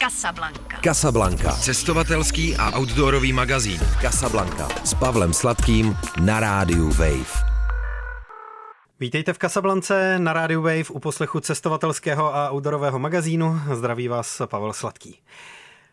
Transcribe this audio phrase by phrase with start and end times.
[0.00, 0.80] Casablanca.
[0.80, 1.52] Casablanca.
[1.52, 3.80] Cestovatelský a outdoorový magazín.
[4.00, 4.68] Casablanca.
[4.80, 5.92] S Pavlem Sladkým
[6.24, 7.44] na rádiu Wave.
[9.00, 13.60] Vítejte v Kasablance na rádiu Wave u poslechu cestovatelského a outdoorového magazínu.
[13.76, 15.20] Zdraví vás Pavel Sladký.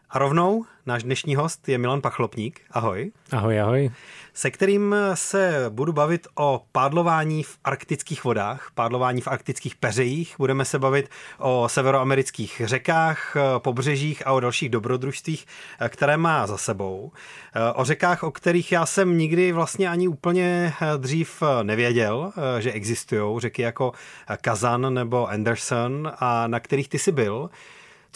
[0.09, 2.61] A rovnou náš dnešní host je Milan Pachlopník.
[2.71, 3.11] Ahoj.
[3.31, 3.91] Ahoj, ahoj.
[4.33, 10.35] Se kterým se budu bavit o pádlování v arktických vodách, pádlování v arktických peřejích.
[10.37, 11.09] Budeme se bavit
[11.39, 15.45] o severoamerických řekách, pobřežích a o dalších dobrodružstvích,
[15.89, 17.11] které má za sebou.
[17.75, 23.39] O řekách, o kterých já jsem nikdy vlastně ani úplně dřív nevěděl, že existují.
[23.39, 23.91] Řeky jako
[24.41, 27.49] Kazan nebo Anderson a na kterých ty jsi byl.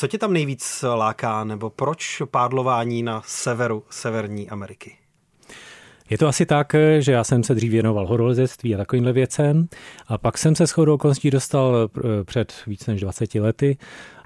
[0.02, 4.98] Co tě tam nejvíc láká, nebo proč pádlování na severu Severní Ameriky?
[6.10, 9.68] Je to asi tak, že já jsem se dřív věnoval horolezectví a takovýmhle věcem
[10.08, 13.78] a pak jsem se shodou okolností dostal eh, před víc než 20 lety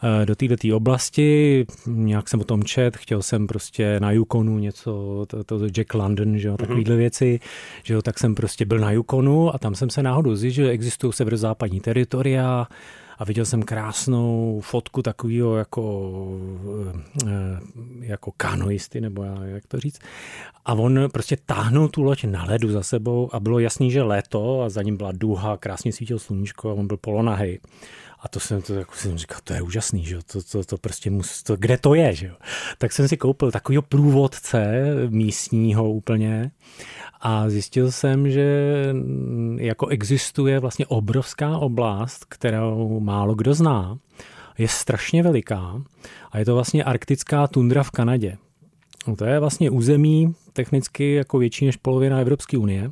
[0.03, 5.25] eh, do této oblasti, nějak jsem o tom čet, chtěl jsem prostě na Yukonu něco,
[5.27, 7.00] to, to Jack London, že jo, takovýhle mm-hmm.
[7.00, 7.39] věci,
[7.83, 10.72] že jo, tak jsem prostě byl na Yukonu a tam jsem se náhodou zjistil, že
[10.72, 12.67] existují severozápadní teritoria,
[13.17, 16.13] a viděl jsem krásnou fotku takového jako,
[17.27, 17.59] eh,
[17.99, 19.99] jako kanoisty, nebo jak to říct.
[20.66, 24.61] A on prostě táhnul tu loď na ledu za sebou a bylo jasný, že léto
[24.61, 27.59] a za ním byla duha, krásně svítil sluníčko a on byl polonahej.
[28.19, 31.09] A to jsem to jako jsem říkal, to je úžasný, že To, to, to prostě
[31.09, 32.35] mus, to, kde to je, že jo?
[32.77, 36.52] Tak jsem si koupil takového průvodce místního úplně
[37.22, 38.69] a zjistil jsem, že
[39.57, 43.97] jako existuje vlastně obrovská oblast, kterou málo kdo zná,
[44.57, 45.81] je strašně veliká
[46.31, 48.38] a je to vlastně arktická tundra v Kanadě.
[49.07, 52.91] No to je vlastně území technicky jako větší než polovina Evropské unie.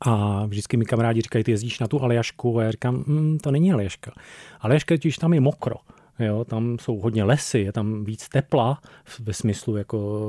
[0.00, 3.50] A vždycky mi kamarádi říkají, ty jezdíš na tu Aljašku a já říkám, mm, to
[3.50, 4.12] není Aljaška.
[4.60, 5.76] Aljaška, když tam je mokro.
[6.18, 8.80] Jo, tam jsou hodně lesy, je tam víc tepla
[9.20, 10.28] ve smyslu jako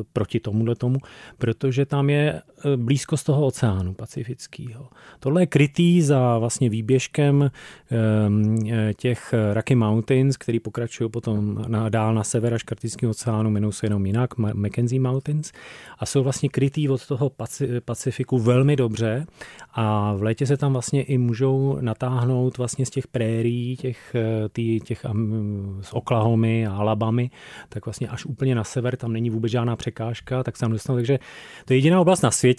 [0.00, 0.98] e, proti tomuhle tomu,
[1.38, 2.42] protože tam je
[2.76, 4.88] blízkost toho oceánu pacifického.
[5.20, 7.50] Tohle je krytý za vlastně výběžkem e,
[8.94, 13.86] těch Rocky Mountains, který pokračují potom na, dál na sever až Kartického oceánu, jmenují se
[13.86, 15.52] jenom jinak, Mackenzie Mountains
[15.98, 17.32] a jsou vlastně krytý od toho
[17.84, 19.26] Pacifiku velmi dobře
[19.74, 24.16] a v létě se tam vlastně i můžou natáhnout vlastně z těch prérií, těch,
[24.52, 25.06] tý, těch
[25.80, 27.30] z Oklahomy a Alabamy,
[27.68, 30.96] tak vlastně až úplně na sever, tam není vůbec žádná překážka, tak jsem dostal.
[30.96, 31.18] Takže
[31.64, 32.55] to je jediná oblast na světě,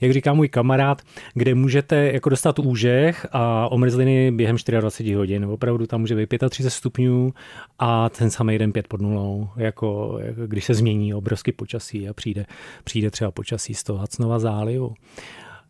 [0.00, 1.02] jak říká můj kamarád,
[1.34, 5.44] kde můžete jako dostat úžeh a omrzliny během 24 hodin.
[5.44, 7.34] Opravdu tam může být 35 stupňů
[7.78, 12.12] a ten samý den 5 pod nulou, jako, jako když se změní obrovský počasí a
[12.12, 12.46] přijde,
[12.84, 14.94] přijde třeba počasí z toho Hacnova zálivu.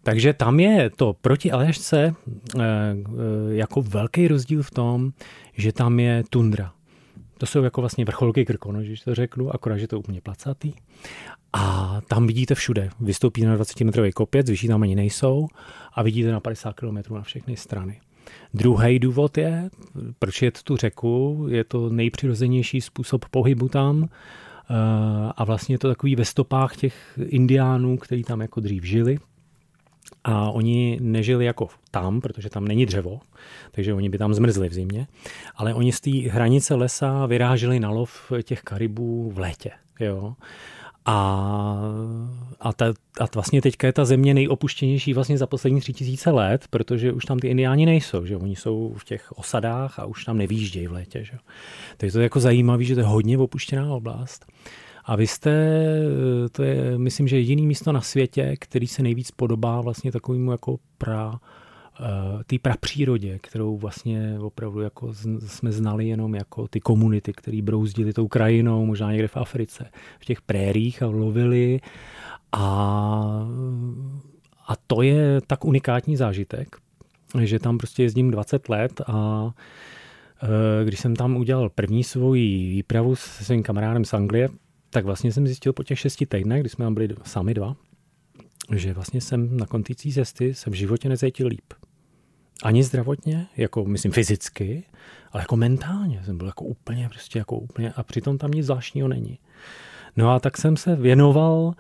[0.03, 2.97] Takže tam je to proti Aljašce eh, eh,
[3.49, 5.13] jako velký rozdíl v tom,
[5.57, 6.76] že tam je tundra.
[7.39, 10.73] To jsou jako vlastně vrcholky Krkono, když to řeknu, akorát, že to je úplně placatý.
[11.53, 12.91] A tam vidíte všude.
[13.01, 15.49] Vystoupíte na 20 metrový kopec, vyšší tam ani nejsou
[15.93, 18.01] a vidíte na 50 km na všechny strany.
[18.55, 19.71] Druhý důvod je,
[20.19, 24.75] proč je tu řeku, je to nejpřirozenější způsob pohybu tam eh,
[25.37, 29.19] a vlastně je to takový ve stopách těch indiánů, kteří tam jako dřív žili,
[30.25, 33.21] a oni nežili jako tam, protože tam není dřevo,
[33.71, 35.07] takže oni by tam zmrzli v zimě,
[35.57, 39.71] ale oni z té hranice lesa vyráželi na lov těch karibů v létě.
[40.01, 40.35] Jo?
[41.09, 41.81] A,
[42.61, 42.87] a, ta,
[43.21, 47.25] a vlastně teďka je ta země nejopuštěnější vlastně za poslední tři tisíce let, protože už
[47.25, 50.93] tam ty indiáni nejsou, že oni jsou v těch osadách a už tam nevýjíždějí v
[50.93, 51.25] létě.
[51.25, 51.39] Že?
[51.97, 54.47] Takže to je jako zajímavé, že to je hodně opuštěná oblast.
[55.07, 59.31] A vy jste, eh, to je, myslím, že jediný místo na světě, který se nejvíc
[59.31, 61.41] podobá vlastně takovému jako pra,
[62.01, 65.15] eh, té prapřírodě, kterou vlastně opravdu jako
[65.47, 69.91] jsme znali jenom jako ty komunity, které brouzdili tou krajinou, možná někde v Africe,
[70.21, 71.81] v těch prérích a lovili.
[72.53, 73.49] A,
[74.69, 76.77] a to je tak unikátní zážitek,
[77.41, 79.51] že tam prostě jezdím 20 let a
[80.43, 84.49] eh, když jsem tam udělal první svoji výpravu se svým kamarádem z Anglie,
[84.97, 87.77] tak vlastně jsem zjistil po těch šesti týdnech, kdy jsme tam byli sami dva,
[88.77, 91.75] že vlastně jsem na konci cesty jsem v životě necítil líp.
[92.63, 94.85] Ani zdravotně, jako myslím fyzicky,
[95.33, 96.23] ale jako mentálně.
[96.25, 99.39] Jsem byl jako úplně, prostě jako úplně, a přitom tam nic zvláštního není.
[100.17, 101.75] No a tak jsem se věnoval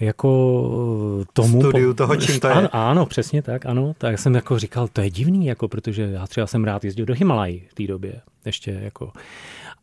[0.00, 1.60] jako tomu...
[1.60, 2.54] Studiu toho, čím to je.
[2.54, 3.94] Ano, ano, přesně tak, ano.
[3.98, 7.14] Tak jsem jako říkal, to je divný, jako, protože já třeba jsem rád jezdil do
[7.14, 9.12] Himalají v té době, ještě jako,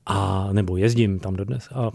[0.06, 1.70] a nebo jezdím tam dodnes.
[1.76, 1.92] A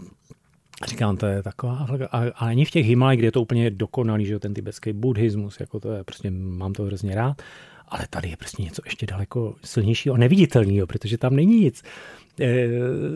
[0.87, 4.39] Říkám, to je taková, ale ani v těch Himalajích, kde je to úplně dokonalý, že
[4.39, 7.41] ten tibetský buddhismus, jako to je, prostě mám to hrozně rád,
[7.87, 11.83] ale tady je prostě něco ještě daleko silnějšího a neviditelného, protože tam není nic.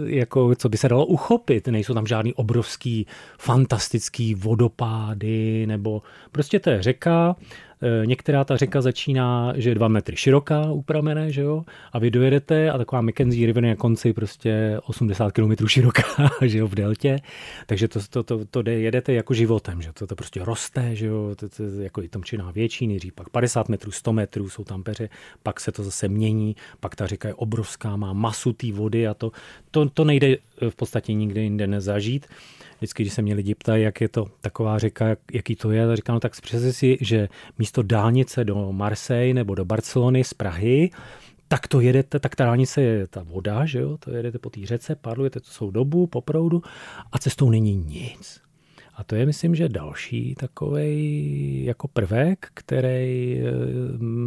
[0.06, 1.68] Jako, co by se dalo uchopit.
[1.68, 3.08] Nejsou tam žádný obrovský,
[3.40, 6.02] fantastický vodopády, nebo
[6.32, 7.36] prostě to je řeka,
[7.82, 12.00] Eh, některá ta řeka začíná, že je dva metry široká u pramene, že jo, a
[12.00, 16.04] vy dojedete a taková Mackenzie River na konci prostě 80 km široká,
[16.42, 17.20] že jo, v deltě,
[17.66, 21.36] takže to, to, to, to jedete jako životem, že to, to prostě roste, že jo,
[21.36, 25.10] to, to, jako je tomčina větší, nejdřív pak 50 metrů, 100 metrů jsou tam peře,
[25.44, 29.14] pak se to zase mění, pak ta řeka je obrovská, má masu té vody a
[29.16, 29.32] to,
[29.72, 30.38] to, to nejde
[30.70, 32.28] v podstatě nikde jinde nezažít
[32.78, 35.88] vždycky, když se mě lidi ptají, jak je to taková řeka, jak, jaký to je,
[35.88, 37.30] tak říkám, no tak představte si, že
[37.60, 40.90] místo dálnice do Marseille nebo do Barcelony z Prahy,
[41.48, 44.66] tak to jedete, tak ta dálnice je ta voda, že jo, to jedete po té
[44.66, 46.62] řece, padlujete to svou dobu po proudu
[47.12, 48.42] a cestou není nic.
[48.96, 53.52] A to je, myslím, že další takový jako prvek, který eh,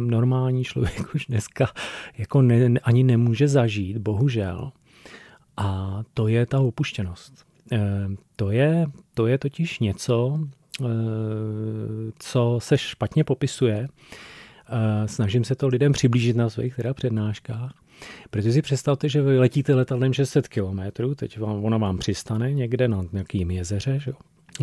[0.05, 1.67] normální člověk už dneska
[2.17, 4.71] jako ne, ani nemůže zažít, bohužel.
[5.59, 7.45] A to je ta opuštěnost.
[7.71, 10.39] Eh, to je, to je totiž něco,
[10.81, 10.85] eh,
[12.19, 13.87] co se špatně popisuje.
[14.69, 17.73] Eh, snažím se to lidem přiblížit na svých teda přednáškách.
[18.29, 22.87] Protože si představte, že vy letíte letadlem 600 km, teď vám, ona vám přistane někde
[22.87, 24.11] na nějakým jezeře, že?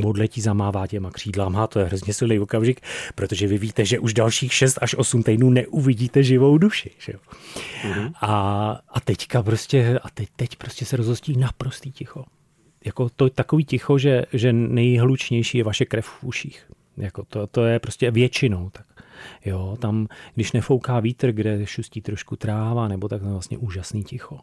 [0.04, 2.80] Odletí, zamává těma křídlama, to je hrozně silný okamžik,
[3.14, 6.90] protože vy víte, že už dalších 6 až 8 týdnů neuvidíte živou duši.
[6.98, 7.18] Že jo?
[7.82, 8.12] Mm-hmm.
[8.20, 12.24] A, a teďka prostě, a teď, teď prostě se rozhostí naprostý ticho
[12.86, 16.66] jako to takový ticho, že, že nejhlučnější je vaše krev v uších.
[16.96, 18.70] Jako to, to je prostě většinou.
[18.70, 18.86] Tak.
[19.44, 24.04] Jo, tam, když nefouká vítr, kde šustí trošku tráva, nebo tak to je vlastně úžasný
[24.04, 24.38] ticho.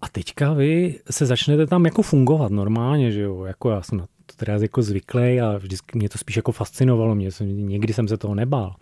[0.00, 4.06] A teďka vy se začnete tam jako fungovat normálně, že jo, jako já jsem na
[4.32, 8.16] to teda jako zvyklý a vždycky mě to spíš jako fascinovalo, mě někdy jsem se
[8.16, 8.74] toho nebál.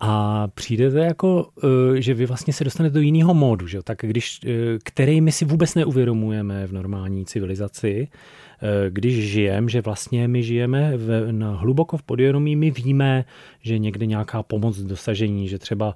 [0.00, 3.82] A přijdete jako, eh, že vy vlastně se dostanete do jiného módu, že?
[3.82, 9.80] tak když, eh, který my si vůbec neuvědomujeme v normální civilizaci, eh, když žijeme, že
[9.80, 13.24] vlastně my žijeme v, na hluboko v podvědomí, my víme,
[13.62, 15.94] že někde nějaká pomoc dosažení, že třeba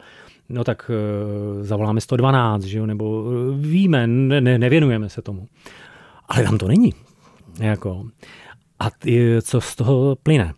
[0.49, 0.90] no tak
[1.60, 2.87] zavoláme 112, že jo?
[2.87, 3.25] nebo
[3.56, 5.49] víme, ne, nevěnujeme se tomu.
[6.28, 6.93] Ale tam to není.
[7.60, 8.05] Jako.
[8.79, 10.55] A ty, co z toho plyne?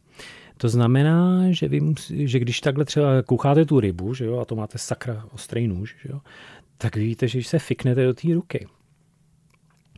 [0.57, 4.45] To znamená, že, vy musí, že když takhle třeba koucháte tu rybu, že jo, a
[4.45, 6.21] to máte sakra ostrý nůž, že jo,
[6.79, 8.67] tak víte, že když se fiknete do té ruky,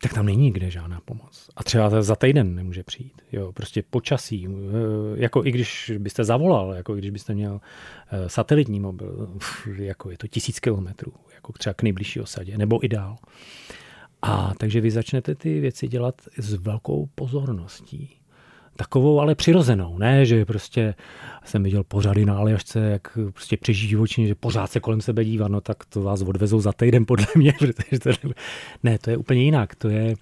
[0.03, 1.51] tak tam není nikde žádná pomoc.
[1.57, 3.23] A třeba za týden nemůže přijít.
[3.33, 4.51] Jo, prostě počasí, eh,
[5.15, 7.61] jako i když byste zavolal, jako i když byste měl
[8.11, 9.29] eh, satelitní mobil,
[9.77, 13.17] jako je to tisíc kilometrů, jako třeba k nejbližší osadě, nebo i dál.
[14.23, 18.19] A takže vy začnete ty věci dělat s velkou pozorností
[18.79, 20.95] takovou ale přirozenou, ne, že prostě
[21.45, 25.61] jsem viděl pořady na Aljašce, jak prostě živočině, že pořád se kolem sebe dívá, no
[25.61, 28.29] tak to vás odvezou za týden podle mě, protože to
[28.83, 30.15] ne, to je úplně jinak, to je,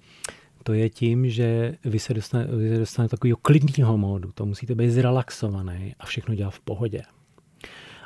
[0.63, 5.95] to je tím, že vy se dostanete, dostanete takového klidného módu, to musíte být zrelaxovaný
[5.99, 7.01] a všechno dělat v pohodě.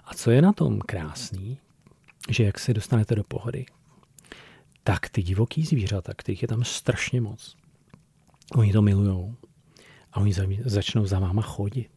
[0.05, 1.57] A co je na tom krásný,
[2.29, 3.65] že jak se dostanete do pohody,
[4.83, 7.55] tak ty divoký zvířata, kterých je tam strašně moc,
[8.55, 9.35] oni to milujou
[10.13, 10.33] a oni
[10.65, 11.89] začnou za váma chodit.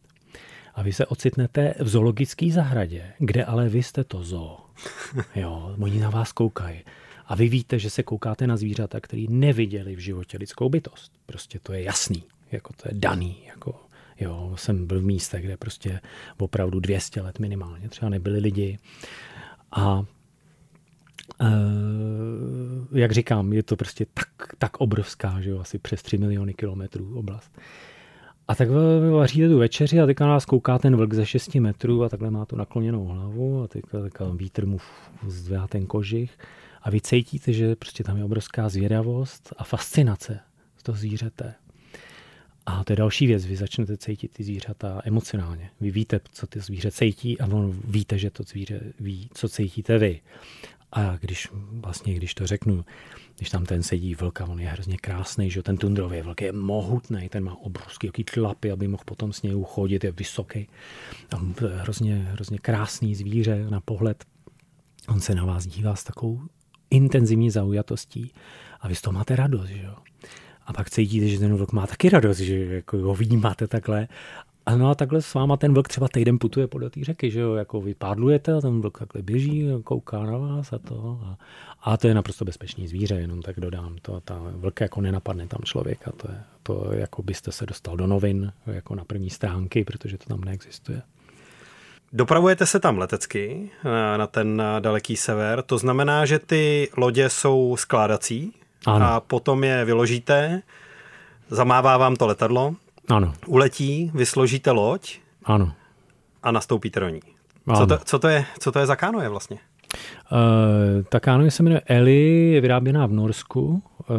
[0.75, 4.57] A vy se ocitnete v zoologické zahradě, kde ale vy jste to zoo.
[5.35, 6.83] Jo, oni na vás koukají.
[7.25, 11.11] A vy víte, že se koukáte na zvířata, který neviděli v životě lidskou bytost.
[11.25, 13.37] Prostě to je jasný, jako to je daný.
[13.45, 13.81] Jako,
[14.19, 15.99] jo, jsem byl v místě, kde prostě
[16.37, 18.79] opravdu 200 let minimálně třeba nebyli lidi.
[19.71, 20.05] A
[21.41, 24.27] Uh, jak říkám, je to prostě tak,
[24.57, 27.51] tak obrovská, že jo, asi přes 3 miliony kilometrů oblast.
[28.47, 28.69] A tak
[29.11, 32.45] vaříte tu večeři a teďka nás kouká ten vlk ze 6 metrů a takhle má
[32.45, 34.77] tu nakloněnou hlavu a teďka, teďka vítr mu
[35.27, 36.37] zdvihá ten kožich
[36.81, 40.39] a vy cítíte, že prostě tam je obrovská zvědavost a fascinace
[40.77, 41.53] z toho zvířete.
[42.65, 45.69] A to je další věc, vy začnete cítit ty zvířata emocionálně.
[45.81, 49.97] Vy víte, co ty zvíře cítí a on víte, že to zvíře ví, co cítíte
[49.97, 50.21] vy.
[50.95, 52.85] A když vlastně, když to řeknu,
[53.37, 56.51] když tam ten sedí vlk a on je hrozně krásný, že ten tundrový vlk je
[56.51, 60.67] mohutný, ten má obrovský jaký tlapy, aby mohl potom s něj chodit, je vysoký.
[61.31, 61.41] A
[61.81, 64.25] hrozně, hrozně krásný zvíře na pohled.
[65.07, 66.41] On se na vás dívá s takovou
[66.89, 68.31] intenzivní zaujatostí
[68.81, 69.95] a vy z toho máte radost, že jo.
[70.65, 74.07] A pak cítíte, že ten vlk má taky radost, že jako ho vnímáte takhle
[74.65, 77.39] a no a takhle s váma ten vlk třeba týden putuje podle té řeky, že
[77.39, 81.19] jo, jako vy pádlujete a ten vlk takhle běží, kouká na vás a to.
[81.23, 81.37] A,
[81.83, 83.95] a to je naprosto bezpečný zvíře, jenom tak dodám.
[84.01, 88.07] To, ta vlk jako nenapadne tam člověka, to je, to jako byste se dostal do
[88.07, 91.01] novin, jako na první stránky, protože to tam neexistuje.
[92.13, 93.69] Dopravujete se tam letecky
[94.17, 98.53] na ten daleký sever, to znamená, že ty lodě jsou skládací
[98.85, 99.05] ano.
[99.05, 100.61] a potom je vyložíte,
[101.49, 102.75] zamává vám to letadlo,
[103.09, 103.33] ano.
[103.47, 105.71] uletí, vysložíte loď ano.
[106.43, 107.19] a nastoupíte do ní.
[107.77, 109.57] Co to, co, to je, co to je za kánoje vlastně?
[110.31, 114.15] Uh, ta kánoje se jmenuje Eli, je vyráběná v Norsku, uh,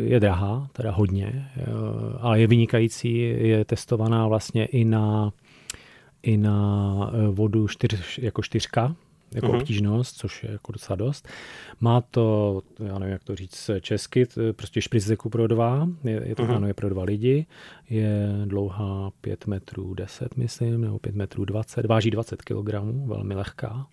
[0.00, 5.32] je drahá, teda hodně, uh, ale je vynikající, je testovaná vlastně i na,
[6.22, 8.94] i na vodu čtyř, jako čtyřka,
[9.34, 9.56] jako uh-huh.
[9.56, 11.28] obtížnost, což je jako docela dost.
[11.80, 16.42] Má to, já nevím, jak to říct česky, prostě šprizeku pro dva, je, je to
[16.42, 16.66] uh-huh.
[16.66, 17.46] je pro dva lidi,
[17.90, 22.72] je dlouhá 5 metrů 10, myslím, nebo 5 metrů 20, váží 20 kg,
[23.04, 23.86] velmi lehká.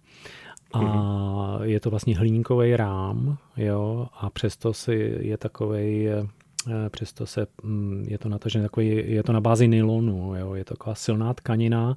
[0.73, 1.61] A uh-huh.
[1.63, 8.05] je to vlastně hliníkový rám, jo, a přesto si je takovej eh, přesto se, mm,
[8.07, 11.95] je to natažené takový, je to na bázi nylonu, jo, je to taková silná tkanina,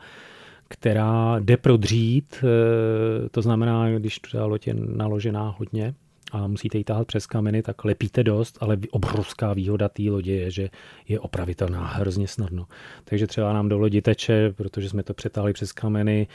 [0.69, 5.95] která jde prodřít, eh, to znamená, když ta loď je naložená hodně
[6.33, 10.51] a musíte ji tahat přes kameny, tak lepíte dost, ale obrovská výhoda té lodě je,
[10.51, 10.69] že
[11.09, 12.67] je opravitelná hrozně snadno.
[13.05, 16.27] Takže třeba nám do lodi teče, protože jsme to přetáhli přes kameny,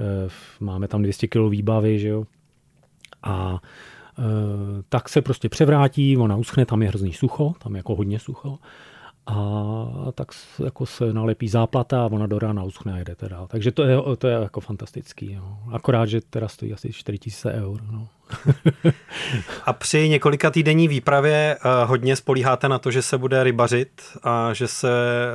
[0.00, 0.30] eh,
[0.60, 2.24] máme tam 200 kg výbavy, že jo,
[3.22, 3.60] a
[4.18, 4.22] eh,
[4.88, 8.58] tak se prostě převrátí, ona uschne, tam je hrozný sucho, tam je jako hodně sucho
[9.26, 10.28] a tak
[10.64, 13.46] jako se nalepí záplata a ona do rána uschne a jedete dál.
[13.46, 15.32] Takže to je, to je jako fantastický.
[15.32, 15.58] Jo.
[15.72, 17.80] Akorát, že teda stojí asi 4000 eur.
[17.90, 18.08] No.
[19.64, 24.52] a při několika týdenní výpravě uh, hodně spolíháte na to, že se bude rybařit a
[24.52, 24.88] že se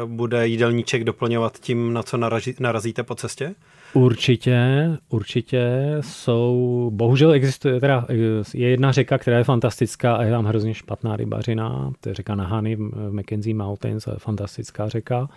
[0.05, 3.55] bude jídelníček doplňovat tím, na co narazí, narazíte po cestě?
[3.93, 5.61] Určitě, určitě
[6.01, 8.05] jsou, bohužel existuje, teda
[8.53, 12.35] je jedna řeka, která je fantastická a je tam hrozně špatná rybařina, to je řeka
[12.35, 15.29] Nahany v Mackenzie Mountains, fantastická řeka,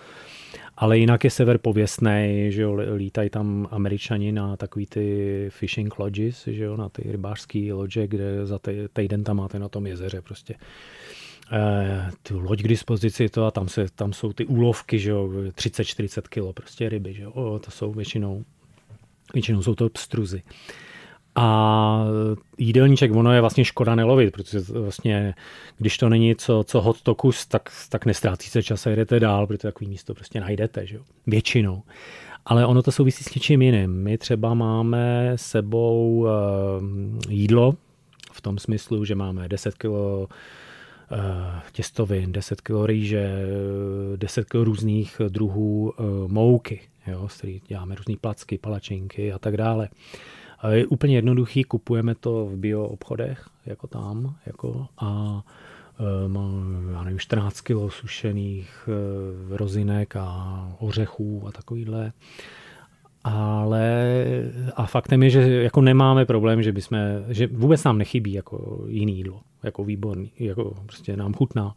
[0.77, 6.45] ale jinak je sever pověstný, že jo, lítají tam američani na takový ty fishing lodges,
[6.47, 8.59] že jo, na ty rybářské lodže, kde za
[8.93, 10.55] týden tam máte na tom jezeře prostě
[11.53, 15.29] eh, tu loď k dispozici to a tam, se, tam jsou ty úlovky, že jo,
[15.29, 18.45] 30-40 kilo prostě ryby, že jo, o, to jsou většinou,
[19.35, 20.43] většinou jsou to pstruzy.
[21.35, 22.05] A
[22.59, 25.35] jídelníček, ono je vlastně škoda nelovit, protože vlastně,
[25.79, 29.59] když to není co, co hot tokus, tak, tak nestrácíte čas a jedete dál, protože
[29.59, 31.03] takový místo prostě najdete, že jo?
[31.27, 31.83] většinou.
[32.45, 33.91] Ale ono to souvisí s něčím jiným.
[33.91, 36.29] My třeba máme sebou uh,
[37.29, 37.75] jídlo,
[38.33, 40.33] v tom smyslu, že máme 10 kilo Eh,
[41.73, 43.47] těstovin, 10 kg rýže,
[44.17, 49.57] 10 kg různých druhů eh, mouky, jo, z kterých děláme různé placky, palačinky a tak
[49.57, 49.89] dále.
[50.71, 55.43] Je úplně jednoduchý, kupujeme to v bio obchodech, jako tam, jako a
[56.01, 58.89] eh, mám, já nevím, 14 kg sušených
[59.51, 62.13] rozinek a ořechů a takovýhle
[63.25, 64.15] ale
[64.77, 66.99] a faktem je, že jako nemáme problém, že bychom,
[67.29, 71.77] že vůbec nám nechybí jako jiný jídlo, jako výborný, jako prostě nám chutná.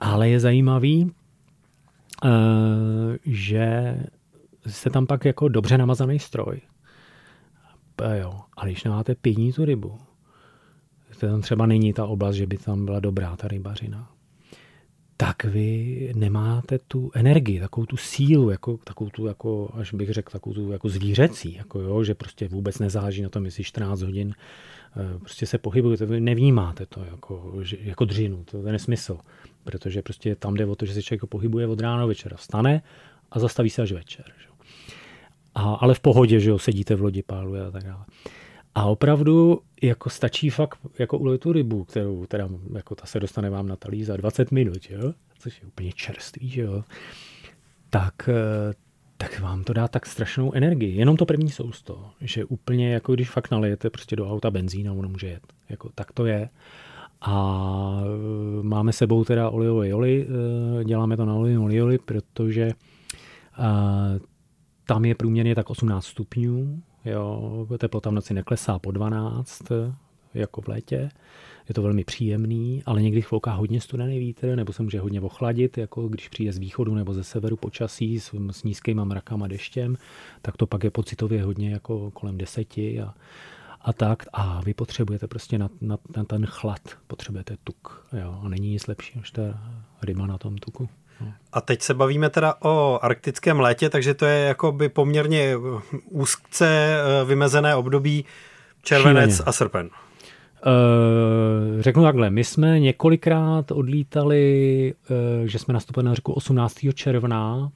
[0.00, 1.10] Ale je zajímavý,
[2.24, 2.28] eh,
[3.24, 3.96] že
[4.66, 6.60] jste tam pak jako dobře namazaný stroj.
[8.04, 9.98] A jo, ale když nemáte pění tu rybu,
[11.20, 14.10] to tam třeba není ta oblast, že by tam byla dobrá ta rybařina,
[15.16, 20.32] tak vy nemáte tu energii, takovou tu sílu, jako, takovou tu, jako, až bych řekl,
[20.32, 24.34] takovou tu jako zvířecí, jako jo, že prostě vůbec nezáleží na tom, jestli 14 hodin
[25.18, 29.18] prostě se pohybujete, vy nevnímáte to jako, jako dřinu, to je nesmysl,
[29.64, 32.82] protože prostě tam jde o to, že se člověk pohybuje od rána do večera, vstane
[33.30, 34.24] a zastaví se až večer.
[34.42, 34.48] Že?
[35.54, 38.04] A, ale v pohodě, že jo, sedíte v lodi, páluje a tak dále.
[38.74, 43.50] A opravdu jako stačí fakt jako ulovit tu rybu, kterou teda jako ta se dostane
[43.50, 45.12] vám na talí za 20 minut, jo?
[45.38, 46.84] což je úplně čerstvý, že jo?
[47.90, 48.74] Tak, eh,
[49.18, 50.96] tak vám to dá tak strašnou energii.
[50.96, 54.92] Jenom to první sousto, že úplně jako když fakt nalijete prostě do auta benzín a
[54.92, 55.42] ono může jet.
[55.68, 56.48] Jako, tak to je.
[57.20, 60.26] A eh, máme sebou teda olejové oli,
[60.80, 62.70] eh, děláme to na olejové oli, protože
[64.86, 69.62] tam je průměrně tak 18 stupňů, Jo, teplota v noci neklesá po 12,
[70.34, 71.10] jako v létě.
[71.68, 75.78] Je to velmi příjemný, ale někdy chvilka hodně studený vítr, nebo se může hodně ochladit,
[75.78, 79.96] jako když přijde z východu nebo ze severu počasí s, s nízkýma mrakama deštěm,
[80.42, 83.14] tak to pak je pocitově hodně jako kolem deseti a,
[83.80, 84.22] a tak.
[84.32, 88.06] A vy potřebujete prostě na, na, na ten chlad, potřebujete tuk.
[88.20, 89.42] Jo, a není nic lepšího než ta
[90.02, 90.88] ryba na tom tuku.
[91.52, 95.56] A teď se bavíme teda o arktickém létě, takže to je jakoby poměrně
[96.10, 98.24] úzce eh, vymezené období
[98.82, 99.44] červenec Šíleně.
[99.46, 99.90] a srpen.
[100.66, 106.78] Uh, řeknu takhle, my jsme několikrát odlítali, uh, že jsme nastoupili na řeku 18.
[106.94, 107.70] června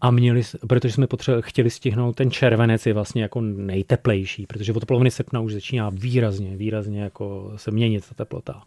[0.00, 4.84] a měli, protože jsme potřebovali, chtěli stihnout ten červenec je vlastně jako nejteplejší, protože od
[4.84, 8.62] poloviny srpna už začíná výrazně, výrazně jako se měnit ta teplota.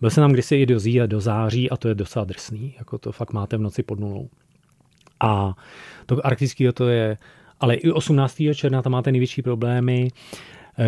[0.00, 2.98] Byl jsem tam kdysi i do, zí, do září a to je docela drsný, jako
[2.98, 4.28] to fakt máte v noci pod nulou.
[5.20, 5.54] A
[6.06, 7.18] to arktický to je,
[7.60, 8.42] ale i 18.
[8.54, 10.16] června tam máte největší problémy, eh,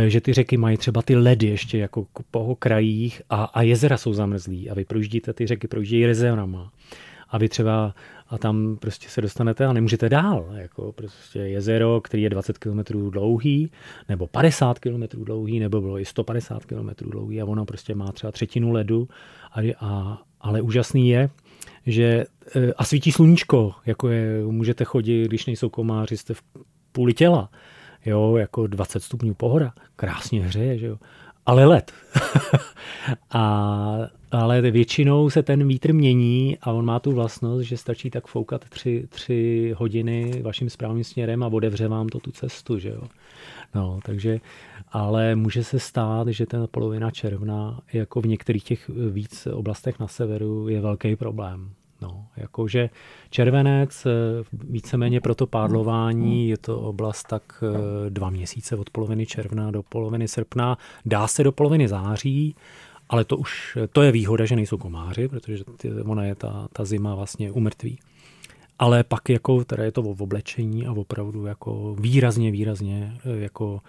[0.07, 4.12] že ty řeky mají třeba ty ledy ještě jako po krajích a, a jezera jsou
[4.12, 6.73] zamrzlý a vy projíždíte ty řeky, projíždějí jezerama
[7.29, 7.95] a vy třeba
[8.29, 10.49] a tam prostě se dostanete a nemůžete dál.
[10.55, 13.71] Jako prostě jezero, který je 20 km dlouhý,
[14.09, 18.33] nebo 50 km dlouhý, nebo bylo i 150 km dlouhý a ono prostě má třeba
[18.33, 19.09] třetinu ledu.
[19.53, 21.31] A, a, ale úžasný je,
[21.87, 22.26] že
[22.57, 26.43] e, a svítí sluníčko, jako je, můžete chodit, když nejsou komáři, jste v
[26.93, 27.50] půli těla,
[28.06, 30.99] jo, jako 20 stupňů pohoda, krásně hřeje, že jo,
[31.46, 31.92] ale led.
[33.30, 33.99] a
[34.34, 38.64] ale většinou se ten vítr mění a on má tu vlastnost, že stačí tak foukat
[38.68, 43.02] tři, tři hodiny vaším správným směrem a odevře vám to tu cestu, že jo.
[43.75, 44.40] No, takže,
[44.88, 50.08] ale může se stát, že ten polovina června, jako v některých těch víc oblastech na
[50.08, 51.70] severu, je velký problém.
[52.04, 52.90] No, jakože
[53.30, 54.06] červenec,
[54.52, 59.82] víceméně pro to pádlování, je to oblast tak eh, dva měsíce od poloviny června do
[59.82, 62.56] poloviny srpna, dá se do poloviny září,
[63.08, 66.84] ale to už, to je výhoda, že nejsou komáři, protože ty, ona je ta, ta
[66.84, 67.99] zima vlastně umrtví.
[68.78, 73.80] Ale pak jako, teda je to v oblečení a opravdu jako výrazně, výrazně jako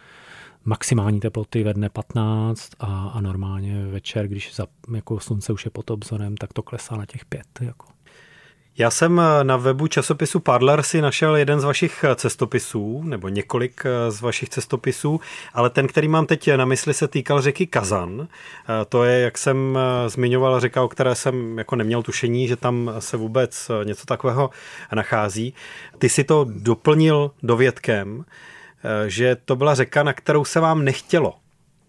[0.65, 5.71] maximální teploty ve dne 15 a, a normálně večer, když za, jako slunce už je
[5.71, 7.47] pod obzorem, tak to klesá na těch pět.
[7.61, 7.94] Jako.
[8.77, 13.29] Já jsem eh, na webu časopisu Parler si našel jeden z vašich eh, cestopisů, nebo
[13.29, 15.21] několik eh, z vašich cestopisů,
[15.53, 18.27] ale ten, který mám teď na mysli, se týkal řeky Kazan.
[18.89, 19.77] To je, jak jsem
[20.07, 24.49] zmiňoval, řeka, o které jsem jako neměl tušení, že tam se vůbec něco takového
[24.95, 25.53] nachází.
[25.97, 28.25] Ty si to doplnil dovědkem,
[29.07, 31.33] že to byla řeka, na kterou se vám nechtělo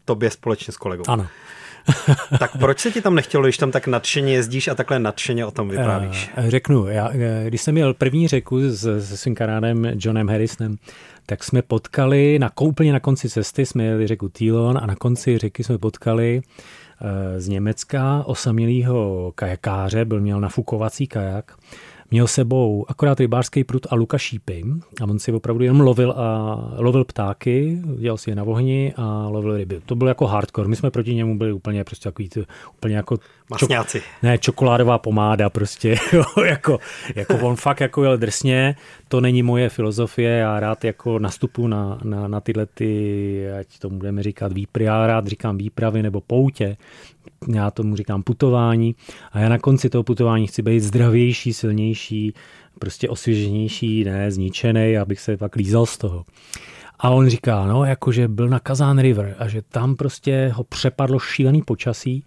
[0.04, 1.04] tobě společně s kolegou.
[1.08, 1.26] Ano.
[2.38, 5.50] tak proč se ti tam nechtělo, když tam tak nadšeně jezdíš a takhle nadšeně o
[5.50, 6.30] tom vyprávíš?
[6.38, 10.76] Uh, řeknu, já, eh, když jsem měl první řeku s, se svým kamarádem Johnem Harrisonem,
[11.26, 15.38] tak jsme potkali, na, úplně na konci cesty jsme jeli řeku Týlon a na konci
[15.38, 17.08] řeky jsme potkali uh,
[17.40, 21.52] z Německa osamělého kajakáře, byl měl nafukovací kajak
[22.10, 24.64] Měl sebou akorát rybářský prut a luka šípy
[25.00, 29.28] a on si opravdu jenom lovil a lovil ptáky, dělal si je na ohni a
[29.28, 29.80] lovil ryby.
[29.86, 30.68] To byl jako hardcore.
[30.68, 32.28] My jsme proti němu byli úplně prostě takový,
[32.76, 33.16] úplně jako
[33.50, 34.00] Masňáci.
[34.00, 35.96] Čok, ne, čokoládová pomáda prostě,
[36.46, 36.78] jako,
[37.14, 38.76] jako on fakt jako jel drsně,
[39.08, 43.98] to není moje filozofie, já rád jako nastupu na, na, na tyhle ty, ať tomu
[43.98, 46.76] budeme říkat výpry, já rád říkám výpravy nebo poutě,
[47.54, 48.94] já tomu říkám putování
[49.32, 52.32] a já na konci toho putování chci být zdravější, silnější,
[52.78, 56.24] prostě osvěženější, ne zničený, abych se pak lízal z toho.
[56.98, 61.18] A on říká, no, jakože byl na Kazán River a že tam prostě ho přepadlo
[61.18, 62.24] šílený počasí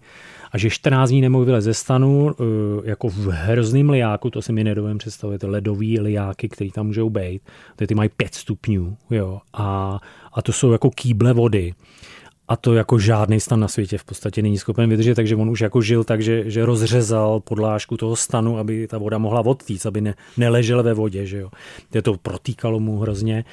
[0.52, 2.44] a že 14 dní nemohl vylez ze stanu, eh,
[2.84, 7.42] jako v hrozným liáku, to si mi nedovím představit, ledový liáky, který tam můžou být,
[7.86, 9.98] ty mají 5 stupňů, jo, a,
[10.32, 11.74] a to jsou jako kýble vody
[12.50, 15.60] a to jako žádný stan na světě v podstatě není schopen vydržet, takže on už
[15.60, 20.00] jako žil tak, že, že rozřezal podlážku toho stanu, aby ta voda mohla odtýct, aby
[20.00, 21.50] ne, neležel ve vodě, že jo.
[22.02, 23.44] To protýkalo mu hrozně.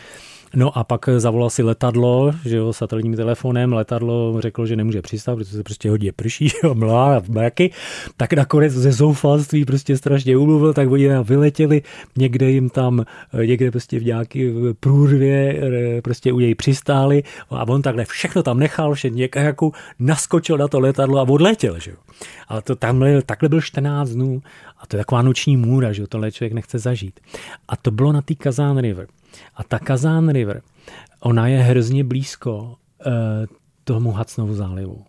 [0.56, 5.36] No a pak zavolal si letadlo, že jo, satelitním telefonem, letadlo řeklo, že nemůže přistát,
[5.36, 7.72] protože se prostě hodně prší, jo, mlá mraky,
[8.18, 11.82] tak nakonec ze zoufalství prostě strašně umluvil, tak oni vyletěli,
[12.18, 13.06] někde jim tam,
[13.46, 15.62] někde prostě v nějaký průrvě
[15.98, 20.68] eh, prostě u něj přistáli a on takhle všechno tam nechal, že jako naskočil na
[20.68, 21.98] to letadlo a odletěl, že jo.
[22.48, 24.42] Ale to tam takhle byl 14 dnů
[24.80, 27.20] a to je taková noční můra, že jo, tohle člověk nechce zažít.
[27.68, 29.08] A to bylo na té Kazán River.
[29.56, 30.62] A ta Kazán River,
[31.20, 33.14] ona je hrozně blízko uh,
[33.84, 35.06] tomu Hudsonův zálivu.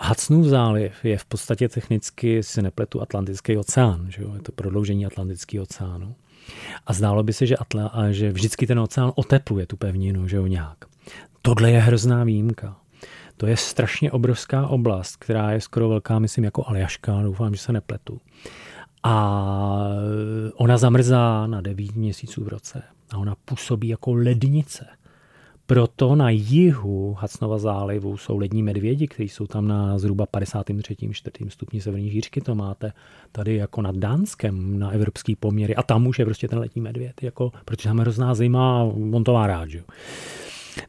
[0.00, 4.10] Hudsonův záliv je v podstatě technicky, si nepletu, Atlantický oceán.
[4.10, 4.34] Že jo?
[4.34, 6.14] Je to prodloužení Atlantického oceánu.
[6.86, 10.46] A zdálo by se, že, Atla, že vždycky ten oceán otepluje tu pevninu, že jo,
[10.46, 10.76] nějak.
[11.42, 12.76] Tohle je hrozná výjimka.
[13.36, 17.72] To je strašně obrovská oblast, která je skoro velká, myslím, jako Aljaška, doufám, že se
[17.72, 18.20] nepletu.
[19.02, 19.88] A
[20.54, 24.86] ona zamrzá na 9 měsíců v roce a ona působí jako lednice.
[25.66, 30.96] Proto na jihu Hacnova zálivu jsou lední medvědi, kteří jsou tam na zhruba 53.
[31.12, 31.32] 4.
[31.48, 32.40] stupni severní říčky.
[32.40, 32.92] To máte
[33.32, 35.76] tady jako nad Dánskem na evropský poměry.
[35.76, 38.82] A tam už je prostě ten letní medvěd, jako, protože tam je hrozná zima a
[39.12, 39.70] on to má rád.
[39.70, 39.82] Že?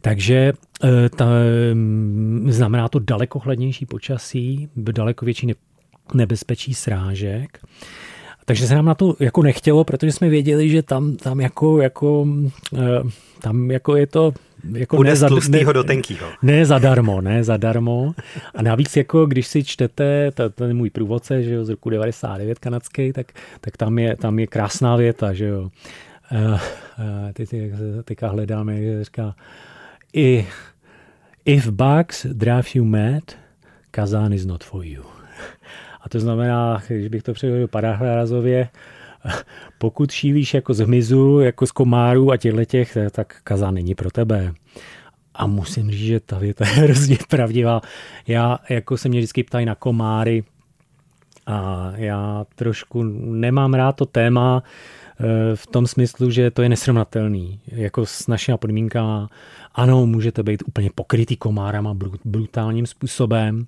[0.01, 0.53] Takže
[0.84, 1.25] eh, ta,
[1.73, 5.53] mm, znamená to daleko chladnější počasí, daleko větší
[6.13, 7.60] nebezpečí srážek.
[8.49, 12.27] Takže se nám na to jako nechtělo, protože jsme věděli, že tam, tam jako, jako,
[13.41, 14.33] tam jako je to
[14.73, 16.27] jako Bude ne, z tlustýho do tenkýho.
[16.41, 18.13] Ne zadarmo, ne zadarmo.
[18.55, 21.89] A navíc, jako když si čtete, to, to je můj průvodce, že jo, z roku
[21.89, 23.31] 99 kanadský, tak,
[23.62, 25.62] tak tam, je, tam je krásná věta, že jo.
[25.62, 26.59] Uh, uh,
[27.33, 27.49] teď,
[28.03, 29.35] teďka hledáme, že říká,
[30.13, 30.47] I,
[31.45, 33.23] if bugs drive you mad,
[33.91, 35.18] Kazán is not for you.
[36.01, 38.69] A to znamená, když bych to převedl parafrázově,
[39.77, 44.12] pokud šívíš jako z hmyzu, jako z komárů a těchto těch, tak Kazán není pro
[44.12, 44.53] tebe.
[45.33, 47.81] A musím říct, že ta věta je hrozně pravdivá.
[48.27, 50.43] Já jako se mě vždycky ptají na komáry
[51.45, 54.63] a já trošku nemám rád to téma
[55.19, 57.59] eh, v tom smyslu, že to je nesrovnatelný.
[57.67, 59.27] Jako s našimi podmínkami,
[59.75, 63.67] ano, můžete být úplně pokrytý komárama brutálním způsobem,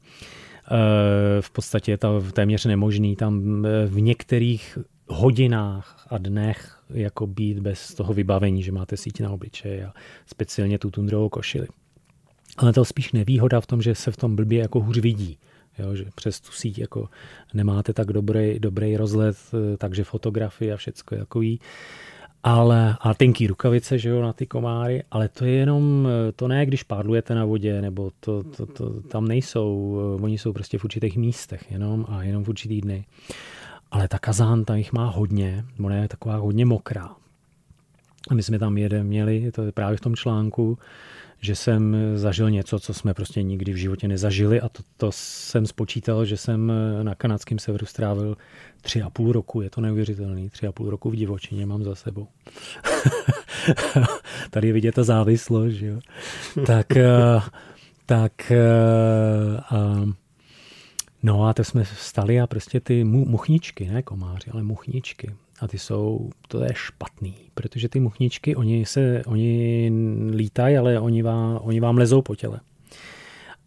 [1.41, 3.15] v podstatě je to téměř nemožný.
[3.15, 9.21] Tam eh, v některých hodinách a dnech jako být bez toho vybavení, že máte síť
[9.21, 9.93] na obličeji a
[10.25, 11.67] speciálně tu tundrovou košili.
[12.57, 15.37] Ale to spíš nevýhoda v tom, že se v tom blbě jako hůř vidí.
[15.79, 17.09] Jo, že přes tu síť jako
[17.53, 19.37] nemáte tak dobrý, dobrý rozhled,
[19.77, 21.59] takže fotografie a všecko takový.
[22.43, 26.65] Ale, a tenký rukavice, že jo, na ty komáry, ale to je jenom, to ne,
[26.65, 31.17] když pádlujete na vodě, nebo to, to, to, tam nejsou, oni jsou prostě v určitých
[31.17, 33.05] místech jenom a jenom v určitý dny.
[33.91, 37.15] Ale ta kazán, ta jich má hodně, ona je taková hodně mokrá.
[38.29, 40.77] A my jsme tam jeden měli, to je právě v tom článku,
[41.39, 45.67] že jsem zažil něco, co jsme prostě nikdy v životě nezažili a to, to jsem
[45.67, 46.71] spočítal, že jsem
[47.03, 48.37] na kanadském severu strávil
[48.81, 51.95] tři a půl roku, je to neuvěřitelný, tři a půl roku v divočině mám za
[51.95, 52.27] sebou.
[54.49, 55.99] Tady je vidět ta závislost, že jo.
[56.65, 57.41] tak, eh,
[58.05, 58.57] tak eh,
[59.69, 60.05] a,
[61.23, 65.35] No a to jsme vstali a prostě ty mu, muchničky, ne komáři, ale muchničky.
[65.61, 69.91] A ty jsou, to je špatný, protože ty muchničky, oni se, oni
[70.35, 72.59] lítají, ale oni vám, oni vám lezou po těle.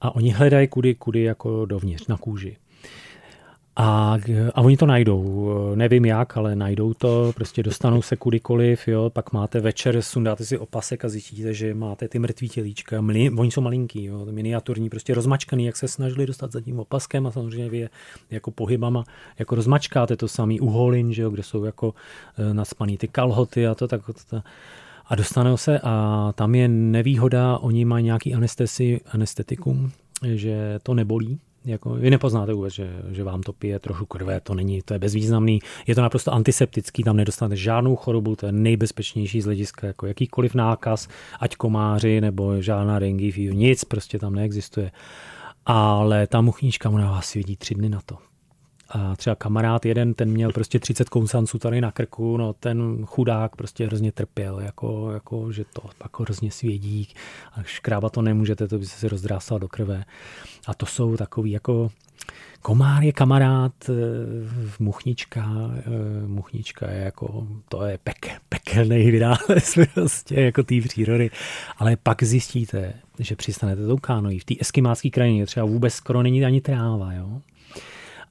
[0.01, 2.57] A oni hledají kudy, kudy jako dovnitř, na kůži.
[3.77, 4.19] A,
[4.55, 5.49] a oni to najdou.
[5.75, 10.59] Nevím jak, ale najdou to, prostě dostanou se kudykoliv, jo, pak máte večer, sundáte si
[10.59, 13.01] opasek a zjistíte, že máte ty mrtvý tělíčka.
[13.01, 17.27] Mli, oni jsou malinký, jo, miniaturní, prostě rozmačkaný, jak se snažili dostat za tím opaskem
[17.27, 17.91] a samozřejmě vy je
[18.31, 19.05] jako pohybama
[19.39, 21.95] jako rozmačkáte to samý u holin, že jo, kde jsou jako
[22.39, 24.01] e, naspaný ty kalhoty a to tak.
[24.31, 24.43] To,
[25.07, 29.91] a dostanou se a tam je nevýhoda, oni mají nějaký anestesi, anestetikum,
[30.23, 34.55] že to nebolí, jako, vy nepoznáte vůbec, že, že vám to pije trochu krve, to
[34.55, 35.61] není, to je bezvýznamný.
[35.87, 40.55] Je to naprosto antiseptický, tam nedostanete žádnou chorobu, to je nejbezpečnější z hlediska jako jakýkoliv
[40.55, 41.09] nákaz,
[41.41, 44.91] ať komáři nebo žádná dengue nic prostě tam neexistuje.
[45.67, 48.34] Ale ta muchnička, ona vás vidí tři dny na to.
[48.95, 53.57] A třeba kamarád jeden, ten měl prostě 30 kousanců tady na krku, no ten chudák
[53.57, 57.09] prostě hrozně trpěl, jako, jako že to pak hrozně svědí
[57.53, 60.05] a škrábat to nemůžete, to by se si rozdrásal do krve.
[60.67, 61.91] A to jsou takový jako
[62.63, 63.93] komár je kamarád, eh,
[64.79, 71.31] muchnička, eh, muchnička je jako, to je pek, pekelný vynález prostě jako té přírody.
[71.79, 74.39] Ale pak zjistíte, že přistanete tou kánojí.
[74.39, 77.41] V té eskimácké krajině třeba vůbec skoro není ani tráva, jo?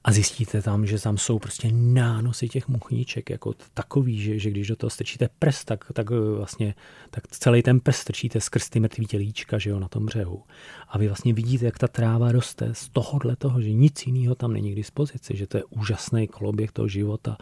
[0.04, 4.68] A zjistíte tam, že tam jsou prostě nánosy těch muchníček jako takový, že, že když
[4.68, 6.74] do toho strčíte prst, tak, tak eh, vlastně
[7.10, 10.42] tak celý ten prst strčíte skrz ty mrtvý tělíčka, že jo, na tom břehu.
[10.88, 14.52] A vy vlastně vidíte, jak ta tráva roste z tohohle toho, že nic jiného tam
[14.52, 17.36] není k dispozici, že to je úžasný koloběh toho života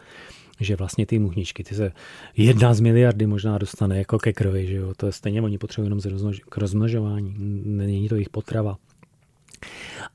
[0.61, 1.93] že vlastně ty muchničky, ty se
[2.37, 5.87] jedna z miliardy možná dostane jako ke krvi, že jo, to je stejně, oni potřebují
[5.87, 8.77] jenom k rozmnožování, není to jejich potrava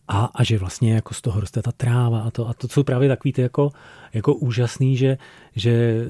[0.08, 2.84] a, a že vlastně jako z toho roste ta tráva a to, a to jsou
[2.84, 3.72] právě takový ty jako,
[4.14, 5.18] jako úžasný, že,
[5.56, 6.06] že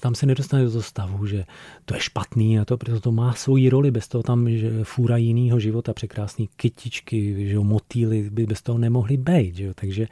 [0.00, 1.44] tam se nedostane do toho stavu, že
[1.84, 5.16] to je špatný a to, proto to má svoji roli, bez toho tam že fůra
[5.16, 9.72] jinýho života, překrásný kytičky, že motýly by bez toho nemohly být, že jo?
[9.74, 10.06] takže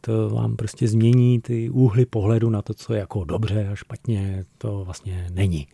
[0.00, 4.44] to vám prostě změní ty úhly pohledu na to, co je jako dobře a špatně,
[4.58, 5.66] to vlastně není.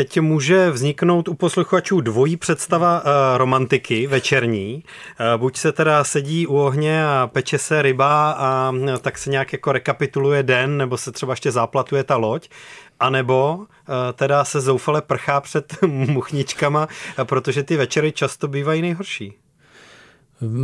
[0.00, 4.74] Teď může vzniknout u posluchačů dvojí představa uh, romantiky večerní.
[4.74, 9.30] Uh, buď se teda sedí u ohně a peče se ryba a uh, tak se
[9.30, 12.48] nějak jako rekapituluje den, nebo se třeba ještě záplatuje ta loď,
[13.00, 13.66] anebo
[14.14, 16.88] teda se zoufale prchá před muchničkama,
[17.24, 19.39] protože ty večery často bývají nejhorší.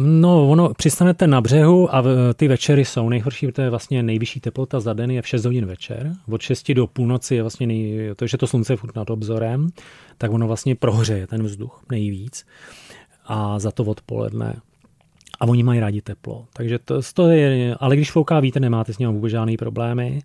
[0.04, 4.92] No, ono, přistanete na břehu a ty večery jsou nejhorší, protože vlastně nejvyšší teplota za
[4.92, 6.12] den je v 6 hodin večer.
[6.30, 9.68] Od 6 do půlnoci je vlastně, nej, to, že to slunce je furt nad obzorem,
[10.18, 12.46] tak ono vlastně prohřeje ten vzduch nejvíc.
[13.26, 14.60] A za to odpoledne
[15.40, 16.46] a oni mají rádi teplo.
[16.52, 20.20] Takže to, to je, ale když fouká vítr, nemáte s ním vůbec žádný problémy.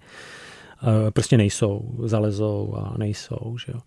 [0.83, 3.57] Eh, prostě nejsou, zalezou a nejsou.
[3.65, 3.79] Že jo.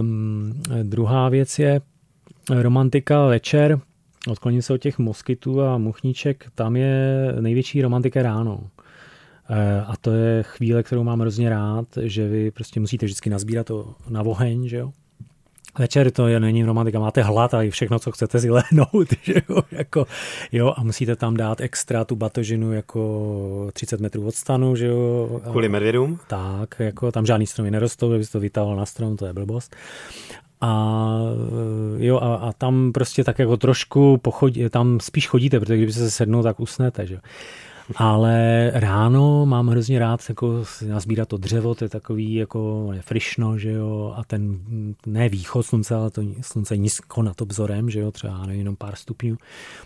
[0.00, 1.80] Um, druhá věc je
[2.50, 3.80] romantika večer,
[4.28, 8.70] odkloním se od těch moskytů a muchníček, tam je největší romantika ráno.
[9.50, 13.66] Eh, a to je chvíle, kterou mám hrozně rád, že vy prostě musíte vždycky nazbírat
[13.66, 14.92] to na oheň, že jo?
[15.78, 19.34] Večer to je, není romantika, máte hlad a i všechno, co chcete si lehnout, že
[19.48, 20.06] jo, jako,
[20.52, 25.40] jo, a musíte tam dát extra tu batožinu jako 30 metrů od stanu, že jo.
[25.50, 26.18] Kvůli medvědům?
[26.26, 29.76] Tak, jako tam žádný stromy nerostou, kdybyste to vytahoval na strom, to je blbost.
[30.60, 31.18] A
[31.96, 36.10] jo, a, a tam prostě tak jako trošku pochodí, tam spíš chodíte, protože kdyby se
[36.10, 37.18] sednou, tak usnete, že.
[37.96, 43.58] Ale ráno mám hrozně rád jako nazbírat to dřevo, to je takový jako je frišno,
[43.58, 44.58] že jo, a ten
[45.06, 49.36] ne východ slunce, ale to slunce nízko nad obzorem, že jo, třeba jenom pár stupňů,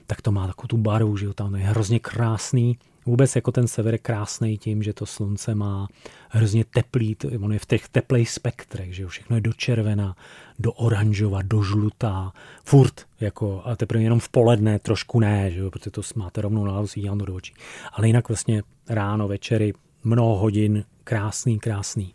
[0.07, 3.69] tak to má takovou tu barvu, že jo, tam je hrozně krásný Vůbec jako ten
[3.69, 5.89] sever je krásný tím, že to slunce má
[6.29, 10.17] hrozně teplý, on je v těch teplých spektrech, že všechno je do červena,
[10.59, 12.33] do oranžova, do žlutá,
[12.65, 16.65] furt, jako, a teprve jenom v poledne trošku ne, že jo, protože to máte rovnou
[16.65, 16.83] na
[17.19, 17.55] to do očí.
[17.93, 19.73] Ale jinak vlastně ráno, večery,
[20.05, 22.15] mnoho hodin, krásný, krásný.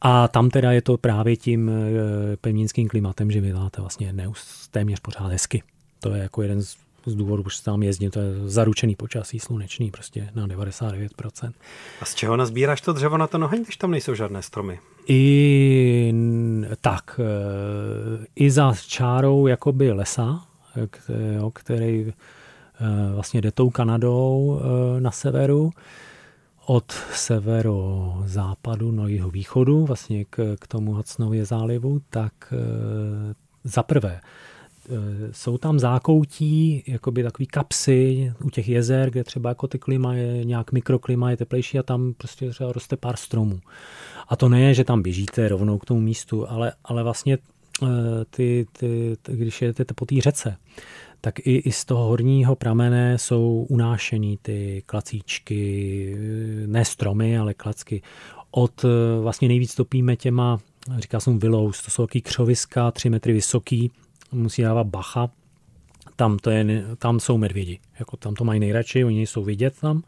[0.00, 5.00] A tam teda je to právě tím e, pevninským klimatem, že vydáte vlastně neus, téměř
[5.00, 5.62] pořád hezky.
[6.00, 9.90] To je jako jeden z z důvodu, že tam jezdím, to je zaručený počasí slunečný
[9.90, 11.52] prostě na 99%.
[12.00, 14.78] A z čeho nazbíráš to dřevo na to noheň, když tam nejsou žádné stromy?
[15.08, 16.14] I
[16.80, 20.44] tak, e, i za čárou jakoby lesa,
[21.52, 22.12] který e,
[23.14, 25.70] vlastně jde tou Kanadou e, na severu,
[26.66, 32.32] od severozápadu na jeho východu, vlastně k, k tomu Hudsonově zálivu, tak
[33.64, 34.20] za prvé
[35.30, 40.44] jsou tam zákoutí, jakoby takový kapsy u těch jezer, kde třeba jako ty klima je,
[40.44, 43.60] nějak mikroklima je teplejší a tam prostě třeba roste pár stromů.
[44.28, 47.38] A to ne, že tam běžíte rovnou k tomu místu, ale, ale vlastně
[47.82, 47.86] eh,
[48.30, 50.56] ty, ty, ty, když jedete po té řece,
[51.20, 56.16] tak i, i z toho horního pramene jsou unášený ty klacíčky,
[56.66, 58.02] ne stromy, ale klacky.
[58.50, 60.58] Od eh, vlastně nejvíc topíme těma,
[60.98, 63.90] říká jsem willows, to jsou taky křoviska, tři metry vysoký,
[64.32, 65.30] musí dávat bacha,
[66.16, 67.78] tam, to je, tam jsou medvědi.
[67.98, 70.02] Jako tam to mají nejradši, oni jsou vidět tam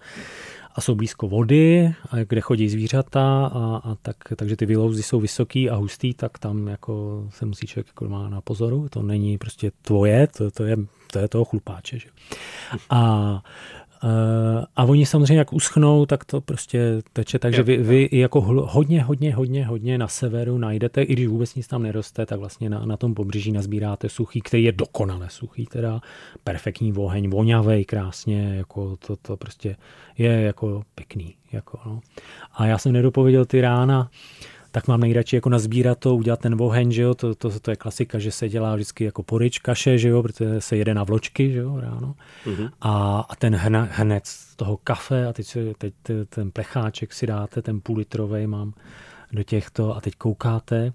[0.75, 1.95] a jsou blízko vody,
[2.29, 6.67] kde chodí zvířata, a, a tak, takže ty vylouzy jsou vysoký a hustý, tak tam
[6.67, 8.89] jako se musí člověk jako má na pozoru.
[8.91, 10.77] To není prostě tvoje, to, to, je,
[11.13, 11.99] to je toho chlupáče.
[11.99, 12.09] Že?
[12.91, 13.43] A
[14.77, 17.39] a oni samozřejmě, jak uschnou, tak to prostě teče.
[17.39, 21.67] Takže vy, vy jako hodně, hodně, hodně, hodně na severu najdete, i když vůbec nic
[21.67, 26.01] tam neroste, tak vlastně na, na tom pobřeží nazbíráte suchý, který je dokonale suchý, teda
[26.45, 29.77] perfektní oheň, voňavej, krásně, jako to, to prostě
[30.19, 31.35] je jako pěkný.
[31.53, 32.01] Jako, no.
[32.55, 34.11] A já jsem nedopověděl ty rána,
[34.79, 37.77] tak mám nejradši jako nazbírat to, udělat ten oheň, že jo, to, to, to je
[37.77, 41.53] klasika, že se dělá vždycky jako porič, kaše, že jo, protože se jede na vločky,
[41.53, 42.15] že jo, ráno.
[42.47, 42.71] Mm-hmm.
[42.81, 45.95] A, a ten hne, hned z toho kafe a teď, si, teď
[46.29, 48.75] ten plecháček si dáte, ten půl litrový mám
[49.33, 50.93] do těchto a teď koukáte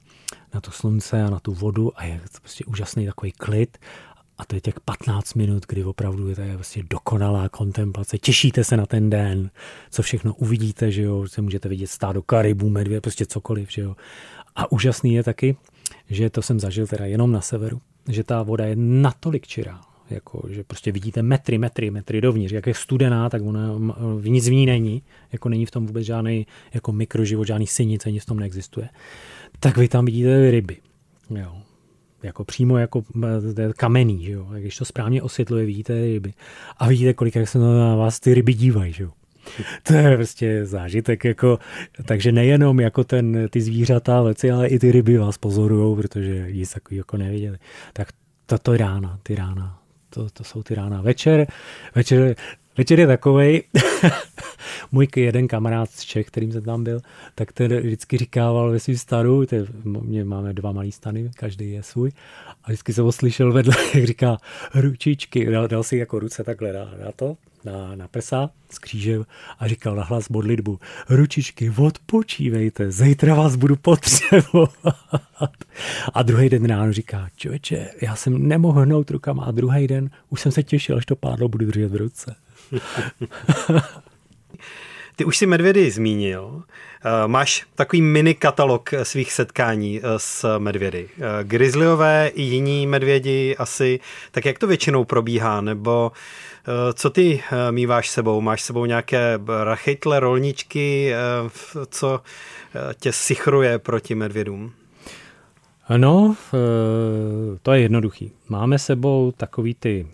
[0.53, 3.77] na to slunce a na tu vodu a je to prostě úžasný takový klid
[4.37, 8.17] a to je těch 15 minut, kdy opravdu je to vlastně dokonalá kontemplace.
[8.17, 9.49] Těšíte se na ten den,
[9.91, 13.81] co všechno uvidíte, že jo, se můžete vidět stát do Karibu, medvěd, prostě cokoliv, že
[13.81, 13.95] jo.
[14.55, 15.55] A úžasný je taky,
[16.09, 20.47] že to jsem zažil teda jenom na severu, že ta voda je natolik čirá, jako,
[20.49, 22.53] že prostě vidíte metry, metry, metry dovnitř.
[22.53, 23.69] Jak je studená, tak ona,
[24.23, 28.23] nic v ní není, jako není v tom vůbec žádný jako mikroživot, žádný synice, nic
[28.23, 28.89] v tom neexistuje.
[29.59, 30.77] Tak vy tam vidíte ryby.
[31.29, 31.63] Jo
[32.23, 33.03] jako přímo jako
[33.77, 34.47] kamenný, že jo?
[34.59, 36.33] když to správně osvětluje, vidíte ryby.
[36.77, 39.11] A vidíte, kolik se na vás ty ryby dívají, že jo?
[39.83, 41.59] To je prostě zážitek, jako,
[42.05, 46.73] takže nejenom jako ten, ty zvířata, leci, ale i ty ryby vás pozorují, protože nic
[46.73, 47.57] takový jako neviděli.
[47.93, 48.07] Tak
[48.45, 51.01] to, to je rána, ty rána, to, to jsou ty rána.
[51.01, 51.47] Večer,
[51.95, 52.35] večer
[52.77, 53.63] Večer je takovej,
[54.91, 57.01] můj jeden kamarád z Čech, kterým jsem tam byl,
[57.35, 61.71] tak ten vždycky říkával ve svým stanu, to je, mě máme dva malý stany, každý
[61.71, 62.11] je svůj,
[62.63, 64.37] a vždycky jsem ho slyšel vedle, jak říká
[64.75, 69.25] ručičky, dal, dal si jako ruce takhle na, na to, na, na prsa s křížem
[69.59, 74.93] a říkal na hlas modlitbu, ručičky, odpočívejte, zítra vás budu potřebovat.
[76.13, 80.41] A druhý den ráno říká, člověče, já jsem nemohl hnout rukama a druhý den už
[80.41, 82.35] jsem se těšil, až to pádlo budu držet v ruce.
[85.15, 86.63] Ty už si medvědy zmínil.
[87.05, 91.09] Eh, máš takový mini katalog svých setkání s medvědy.
[91.43, 93.99] Grizzlyové i jiní medvědi asi.
[94.31, 95.61] Tak jak to většinou probíhá?
[95.61, 96.11] Nebo
[96.93, 98.41] co ty míváš sebou?
[98.41, 101.13] Máš sebou nějaké rachytle, rolničky,
[101.89, 102.21] co
[102.99, 104.71] tě sichruje proti medvědům?
[105.97, 106.35] No,
[107.61, 108.31] to je jednoduchý.
[108.49, 110.07] Máme sebou takový ty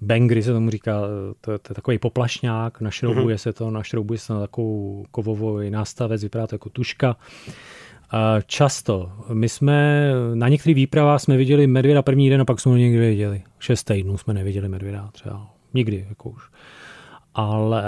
[0.00, 1.00] bangry se tomu říká,
[1.40, 3.38] to, to je takový poplašňák, našroubuje mm-hmm.
[3.38, 7.16] se to, našroubuje se na takovou kovovou nástavec, vypadá to jako tuška.
[8.10, 9.12] A často.
[9.32, 13.08] My jsme na některých výpravách jsme viděli medvěda první den a pak jsme ho někdy
[13.08, 13.42] viděli.
[13.58, 15.50] Šest týdnů jsme neviděli medvěda třeba.
[15.74, 16.42] Nikdy, jako už.
[17.34, 17.82] Ale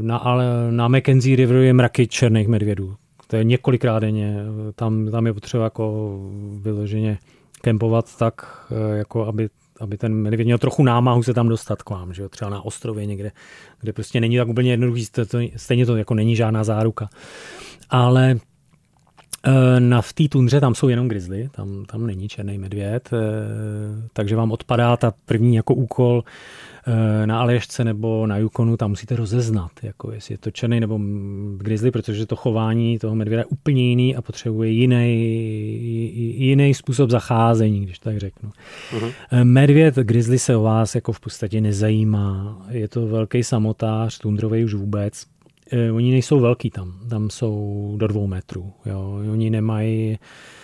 [0.00, 2.94] na, ale na Mackenzie River je mraky černých medvědů.
[3.26, 4.36] To je několikrát denně.
[4.74, 6.18] Tam, tam je potřeba jako
[6.62, 7.18] vyloženě
[7.60, 9.48] kempovat tak, jako aby
[9.80, 12.28] aby ten medvěd měl trochu námahu se tam dostat k vám, že jo?
[12.28, 13.32] třeba na ostrově někde,
[13.80, 15.06] kde prostě není tak úplně jednoduchý,
[15.56, 17.08] stejně to jako není žádná záruka.
[17.90, 18.36] Ale
[19.46, 23.16] eh, na v té tundře tam jsou jenom grizzly, tam, tam není černý medvěd, eh,
[24.12, 26.24] takže vám odpadá ta první jako úkol
[27.26, 31.00] na Aljašce nebo na Yukonu, tam musíte rozeznat, jako jestli je to černý nebo
[31.56, 35.16] grizzly, protože to chování toho medvěda je úplně jiný a potřebuje jiný,
[36.38, 38.50] jiný způsob zacházení, když tak řeknu.
[38.92, 39.12] Uh-huh.
[39.42, 42.62] Medvěd grizzly se o vás jako v podstatě nezajímá.
[42.70, 45.26] Je to velký samotář, tundrový už vůbec.
[45.72, 48.72] Eh, oni nejsou velký tam, tam jsou do dvou metrů.
[48.86, 49.20] Jo.
[49.32, 50.59] Oni nemají Eh,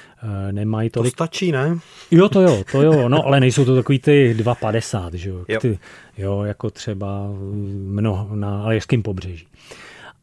[0.53, 1.13] nemají tolik...
[1.13, 1.79] To stačí, ne?
[2.11, 5.61] Jo, to jo, to jo, no, ale nejsou to takový ty 2,50, že jo, jo.
[5.61, 5.79] Ty,
[6.19, 7.29] jo, jako třeba
[7.75, 9.47] mnoho na Aljašském pobřeží.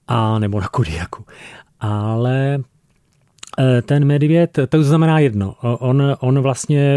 [0.07, 1.25] A nebo na Kodiaku.
[1.79, 2.72] Ale Eh,
[3.85, 6.95] ten medvěd, to znamená jedno, on, on vlastně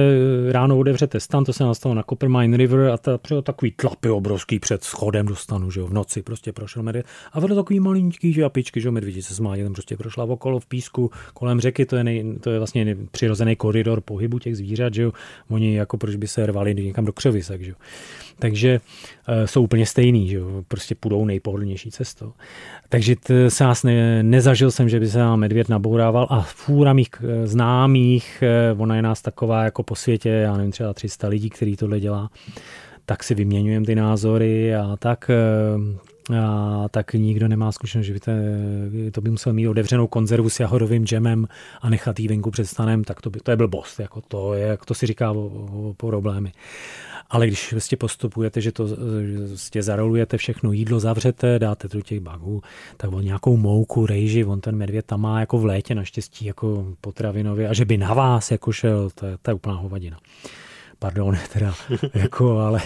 [0.51, 4.85] ráno otevře testan, to se nastalo na Coppermine River a ta, takový tlapy obrovský před
[4.85, 7.07] schodem dostanu, že jo, v noci prostě prošel medvěd.
[7.33, 10.67] A vedle takový malinký žapičky, že jo, medvědi se smáli, tam prostě prošla okolo v
[10.67, 15.03] písku, kolem řeky, to je, nej, to je vlastně přirozený koridor pohybu těch zvířat, že
[15.03, 15.13] jo,
[15.51, 17.77] oni jako proč by se rvali někam do křovisek, že jo.
[18.39, 18.81] Takže
[19.29, 20.65] e, jsou úplně stejný, že jo?
[20.69, 22.33] prostě půjdou nejpohodlnější cestou.
[22.89, 26.93] Takže t, se nás ne, nezažil jsem, že by se nám medvěd nabourával a fůra
[26.93, 31.29] mých e, známých, e, ona je nás taková jako po světě, já nevím, třeba 300
[31.29, 32.31] lidí, který tohle dělá,
[33.07, 35.31] tak si vyměňujeme ty názory a tak
[36.35, 38.33] a tak nikdo nemá zkušenost, že by to,
[39.13, 41.49] to by musel mít otevřenou konzervu s jahodovým džemem
[41.81, 44.67] a nechat jí venku před stanem, tak to, by, to je blbost, jako to, je,
[44.67, 46.53] jak to si říká o, o, o problémy.
[47.31, 48.89] Ale když vlastně postupujete, že to
[49.49, 52.63] vlastně zarolujete všechno jídlo, zavřete, dáte do těch bagů,
[52.97, 56.95] tak on nějakou mouku, rejži, on ten medvěd tam má jako v létě naštěstí jako
[57.01, 60.19] potravinově a že by na vás jako šel, to je, to je úplná hovadina
[60.99, 61.75] pardon, teda,
[62.15, 62.81] jako, ale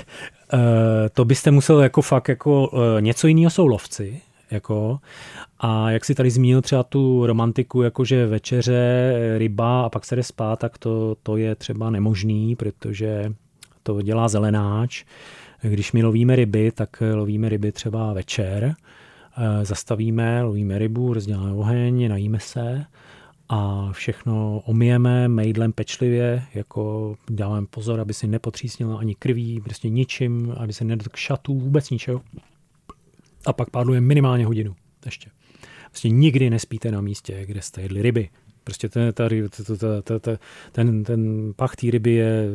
[1.13, 4.99] to byste musel jako fakt jako uh, něco jiného jsou lovci, jako,
[5.59, 10.23] a jak si tady zmínil třeba tu romantiku, jakože večeře, ryba a pak se jde
[10.23, 13.33] spát, tak to, to je třeba nemožný, protože
[13.83, 15.05] to dělá zelenáč.
[15.63, 18.75] Když my lovíme ryby, tak lovíme ryby třeba večer,
[19.39, 22.85] eh, zastavíme, lovíme rybu, rozděláme oheň, najíme se
[23.53, 30.55] a všechno omijeme mejdlem pečlivě, jako dáváme pozor, aby si nepotřísnilo ani krví, prostě ničím,
[30.57, 32.23] aby se nedotkl šatů, vůbec ničeho.
[33.47, 35.31] A pak pádluje minimálně hodinu ještě.
[35.91, 38.29] Prostě nikdy nespíte na místě, kde jste jedli ryby.
[38.65, 39.49] Prostě ten, tady,
[40.73, 42.49] ten, ten pach té ryby je,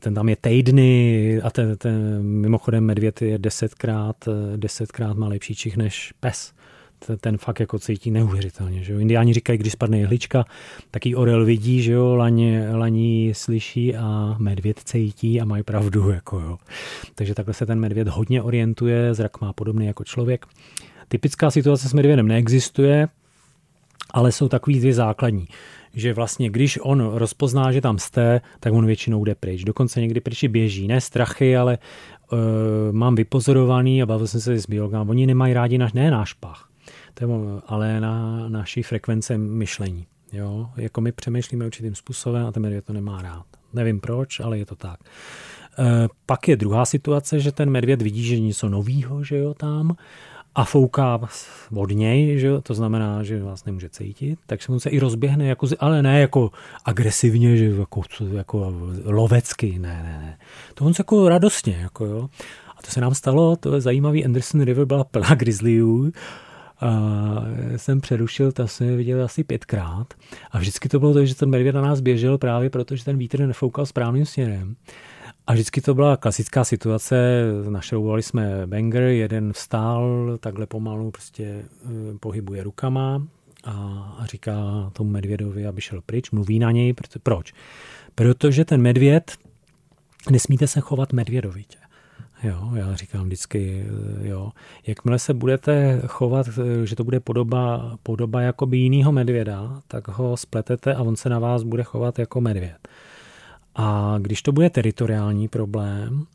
[0.00, 5.76] ten tam je týdny a ten, ten mimochodem medvěd je desetkrát, desetkrát má lepší čich
[5.76, 6.52] než pes.
[7.20, 8.82] Ten, fakt jako cítí neuvěřitelně.
[8.82, 8.98] Že jo?
[8.98, 10.44] Indiáni říkají, když spadne jehlička,
[10.90, 16.10] taký orel vidí, že jo, laní, laní slyší a medvěd cítí a mají pravdu.
[16.10, 16.58] Jako jo.
[17.14, 20.46] Takže takhle se ten medvěd hodně orientuje, zrak má podobný jako člověk.
[21.08, 23.08] Typická situace s medvědem neexistuje,
[24.10, 25.46] ale jsou takový dvě základní
[25.94, 29.64] že vlastně když on rozpozná, že tam jste, tak on většinou jde pryč.
[29.64, 30.88] Dokonce někdy pryč běží.
[30.88, 31.78] Ne strachy, ale
[32.32, 32.38] uh,
[32.90, 36.68] mám vypozorovaný a bavil jsem se s biologem, oni nemají rádi naš, ne náš pach,
[37.20, 37.28] je,
[37.66, 40.06] ale na naší frekvence myšlení.
[40.32, 40.70] Jo?
[40.76, 43.46] Jako my přemýšlíme určitým způsobem a ten medvěd to nemá rád.
[43.72, 45.00] Nevím proč, ale je to tak.
[45.78, 49.96] E, pak je druhá situace, že ten medvěd vidí, že něco novýho, že jo, tam
[50.54, 51.20] a fouká
[51.74, 55.66] od něj, že to znamená, že vás nemůže cítit, takže on se i rozběhne, jako,
[55.78, 56.50] ale ne jako
[56.84, 58.72] agresivně, že jako, jako
[59.04, 60.38] lovecky, ne, ne, ne.
[60.74, 62.28] To on se jako radostně, jako jo.
[62.76, 66.12] A to se nám stalo, to je zajímavý, Anderson River byla plná grizzlyů,
[67.76, 70.14] jsem přerušil, to jsem viděl asi pětkrát
[70.50, 73.18] a vždycky to bylo to, že ten medvěd na nás běžel právě proto, že ten
[73.18, 74.76] vítr nefoukal správným směrem.
[75.46, 82.18] A vždycky to byla klasická situace, našroubovali jsme banger, jeden vstál, takhle pomalu prostě eh,
[82.20, 83.26] pohybuje rukama
[83.64, 83.72] a,
[84.18, 84.54] a říká
[84.92, 86.94] tomu medvědovi, aby šel pryč, mluví na něj.
[87.22, 87.54] Proč?
[88.14, 89.32] Protože ten medvěd,
[90.30, 91.78] nesmíte se chovat medvědovitě.
[92.44, 93.86] Jo, já říkám vždycky,
[94.22, 94.50] eh, jo,
[94.86, 100.36] jakmile se budete chovat, eh, že to bude podoba, podoba by jinýho medvěda, tak ho
[100.36, 102.88] spletete a on se na vás bude chovat jako medvěd.
[103.74, 106.26] A když to bude teritoriální problém,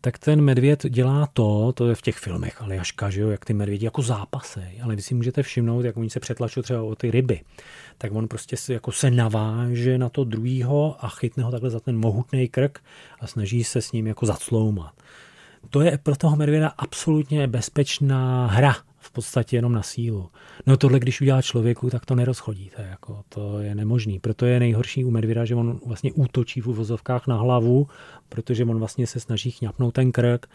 [0.00, 3.54] tak ten medvěd dělá to, to je v těch filmech, ale že jo, jak ty
[3.54, 7.10] medvědi jako zápasej, ale vy si můžete všimnout, jak oni se přetlačují třeba o ty
[7.10, 7.40] ryby,
[7.98, 11.80] tak on prostě se, jako se naváže na to druhýho a chytne ho takhle za
[11.80, 12.82] ten mohutný krk
[13.20, 14.92] a snaží se s ním jako zacloumat.
[15.70, 20.28] To je pro toho medvěda absolutně bezpečná hra, v podstatě jenom na sílu.
[20.66, 22.86] No tohle, když udělá člověku, tak to nerozchodíte.
[22.90, 24.18] Jako, to je nemožný.
[24.18, 27.88] Proto je nejhorší u medvěda, že on vlastně útočí v uvozovkách na hlavu,
[28.28, 30.46] protože on vlastně se snaží chňapnout ten krk,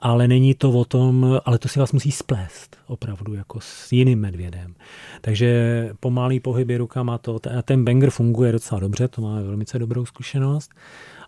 [0.00, 4.20] ale není to o tom, ale to si vás musí splést opravdu jako s jiným
[4.20, 4.74] medvědem.
[5.20, 10.70] Takže pomalý pohyby rukama, to, ten banger funguje docela dobře, to máme velmi dobrou zkušenost.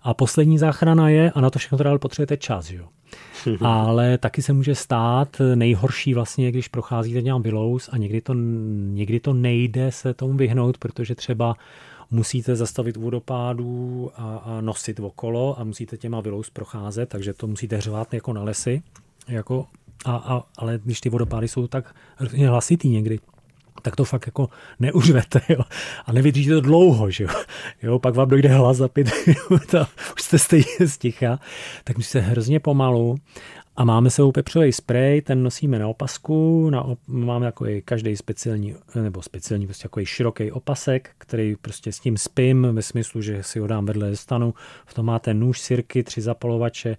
[0.03, 2.89] A poslední záchrana je, a na to všechno teda potřebujete čas, že jo.
[3.61, 8.35] Ale taky se může stát nejhorší vlastně, když procházíte nějak vylous a někdy to,
[8.93, 11.57] někdy to nejde se tomu vyhnout, protože třeba
[12.11, 17.81] musíte zastavit vodopádu a, a nosit okolo a musíte těma vylous procházet, takže to musíte
[17.81, 18.83] řvát jako na lesy.
[19.29, 19.67] Jako,
[20.05, 21.95] a, a, ale když ty vodopády jsou tak
[22.47, 23.19] hlasitý někdy,
[23.83, 24.49] tak to fakt jako
[24.81, 25.61] neuřvete, jo.
[26.07, 27.31] A nevydržíte to dlouho, že jo.
[27.83, 31.41] jo pak vám dojde hlas za pět minut a už jste stejně sticha.
[31.85, 33.19] Tak musíte hrozně pomalu
[33.79, 38.75] a máme sebou pepřový sprej, ten nosíme na opasku, na op- máme jako každý speciální,
[39.03, 43.59] nebo speciální, prostě jako široký opasek, který prostě s tím spím, ve smyslu, že si
[43.59, 44.55] ho dám vedle stanu.
[44.87, 46.97] V tom máte nůž, sirky, tři zapalovače,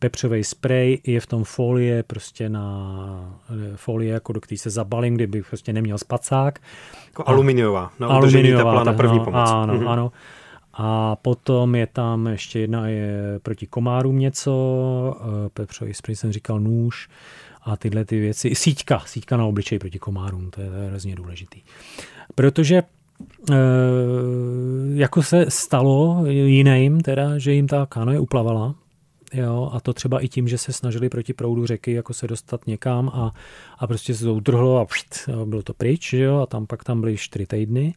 [0.00, 3.40] pepřový sprej, je v tom folie prostě na
[3.76, 6.58] folie, jako do který se zabalím, kdyby prostě neměl spacák.
[7.06, 9.50] Jako a, aluminiová, na aluminiová, tepla, na první no, pomoc.
[9.50, 9.88] Ano, mm-hmm.
[9.88, 10.12] ano.
[10.72, 16.60] A potom je tam ještě jedna je proti komárům něco, eh, pepřový sprej jsem říkal
[16.60, 17.08] nůž
[17.62, 18.54] a tyhle ty věci.
[18.54, 21.60] Síťka, síťka na obličej proti komárům, to je, hrozně důležitý.
[22.34, 22.84] Protože e,
[24.94, 28.74] jako se stalo jiným, teda, že jim ta kanoje uplavala,
[29.32, 32.66] Jo, a to třeba i tím, že se snažili proti proudu řeky jako se dostat
[32.66, 33.32] někam a,
[33.78, 37.16] a prostě se to a, pšt, bylo to pryč, jo, a tam pak tam byly
[37.16, 37.94] čtyři týdny.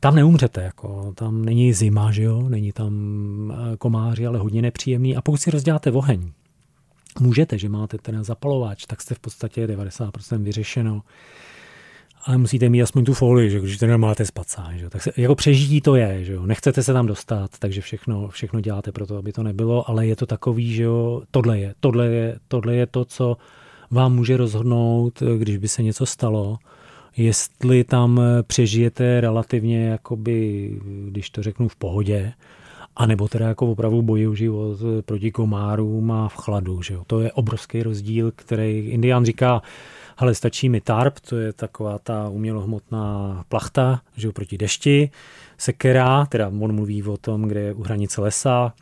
[0.00, 2.92] Tam neumřete, jako, tam není zima, že jo, není tam
[3.52, 5.16] eh, komáři, ale hodně nepříjemný.
[5.16, 6.32] A pokud si rozděláte oheň,
[7.20, 11.02] můžete, že máte ten zapalovač, tak jste v podstatě 90% vyřešeno
[12.26, 15.34] ale musíte mít aspoň tu folii, že když to nemáte spacá, že tak se, jako
[15.34, 19.16] přežití to je, že jo, nechcete se tam dostat, takže všechno, všechno děláte pro to,
[19.16, 22.86] aby to nebylo, ale je to takový, že jo, tohle je, tohle je, tohle je
[22.86, 23.36] to, co
[23.90, 26.58] vám může rozhodnout, když by se něco stalo,
[27.16, 30.70] jestli tam přežijete relativně, jakoby,
[31.08, 32.32] když to řeknu, v pohodě,
[32.96, 36.82] a nebo teda jako opravdu boji o život proti komárům a v chladu.
[36.82, 37.02] Že jo?
[37.06, 39.62] To je obrovský rozdíl, který Indián říká,
[40.16, 45.10] ale stačí mi tarp, to je taková ta umělohmotná plachta, že proti dešti,
[45.58, 48.72] sekera, teda on mluví o tom, kde je u hranice lesa,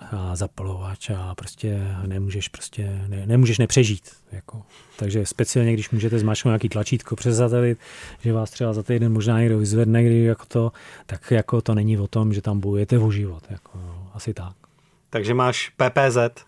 [0.00, 4.10] a zapalovač a prostě nemůžeš prostě ne, nemůžeš nepřežít.
[4.32, 4.62] Jako.
[4.96, 7.78] Takže speciálně, když můžete zmáčknout nějaký tlačítko přes satelit,
[8.20, 10.72] že vás třeba za týden možná někdo vyzvedne, kdy jako to,
[11.06, 13.42] tak jako to není o tom, že tam bojujete o život.
[13.50, 13.80] Jako,
[14.14, 14.54] asi tak.
[15.10, 16.38] Takže máš PPZ, eh,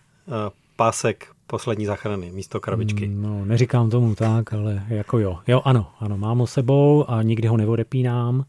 [0.75, 3.07] pásek poslední záchrany místo krabičky.
[3.07, 5.39] Mm, no, neříkám tomu tak, ale jako jo.
[5.47, 8.45] Jo, ano, ano, mám ho sebou a nikdy ho neodepínám.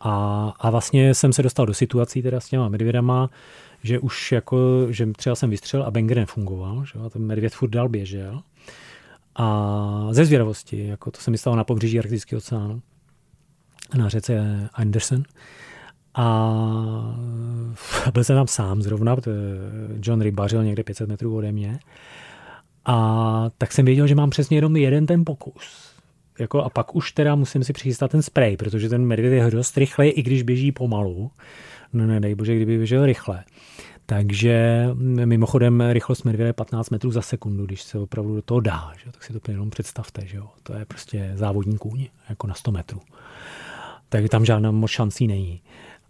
[0.00, 3.30] A, a vlastně jsem se dostal do situací teda s těma medvědama,
[3.82, 4.58] že už jako,
[4.90, 8.42] že třeba jsem vystřelil a banger nefungoval, že a ten medvěd furt dál běžel.
[9.36, 12.82] A ze zvědavosti, jako to se mi stalo na pobřeží Arktického oceánu,
[13.96, 15.22] na řece Anderson.
[16.14, 19.32] A byl jsem tam sám zrovna, protože
[20.02, 21.78] John rybařil někde 500 metrů ode mě.
[22.90, 25.92] A tak jsem věděl, že mám přesně jenom jeden ten pokus.
[26.38, 29.76] Jako, a pak už teda musím si přichystat ten spray, protože ten medvěd je dost
[29.76, 31.30] rychlej, i když běží pomalu.
[31.92, 33.44] No nedej bože, kdyby běžel rychle.
[34.06, 34.88] Takže
[35.24, 39.12] mimochodem rychlost medvěda je 15 metrů za sekundu, když se opravdu do toho dá, že?
[39.12, 40.48] tak si to jenom představte, že jo?
[40.62, 43.00] to je prostě závodní kůň, jako na 100 metrů.
[44.08, 45.62] Takže tam žádná moc šancí není.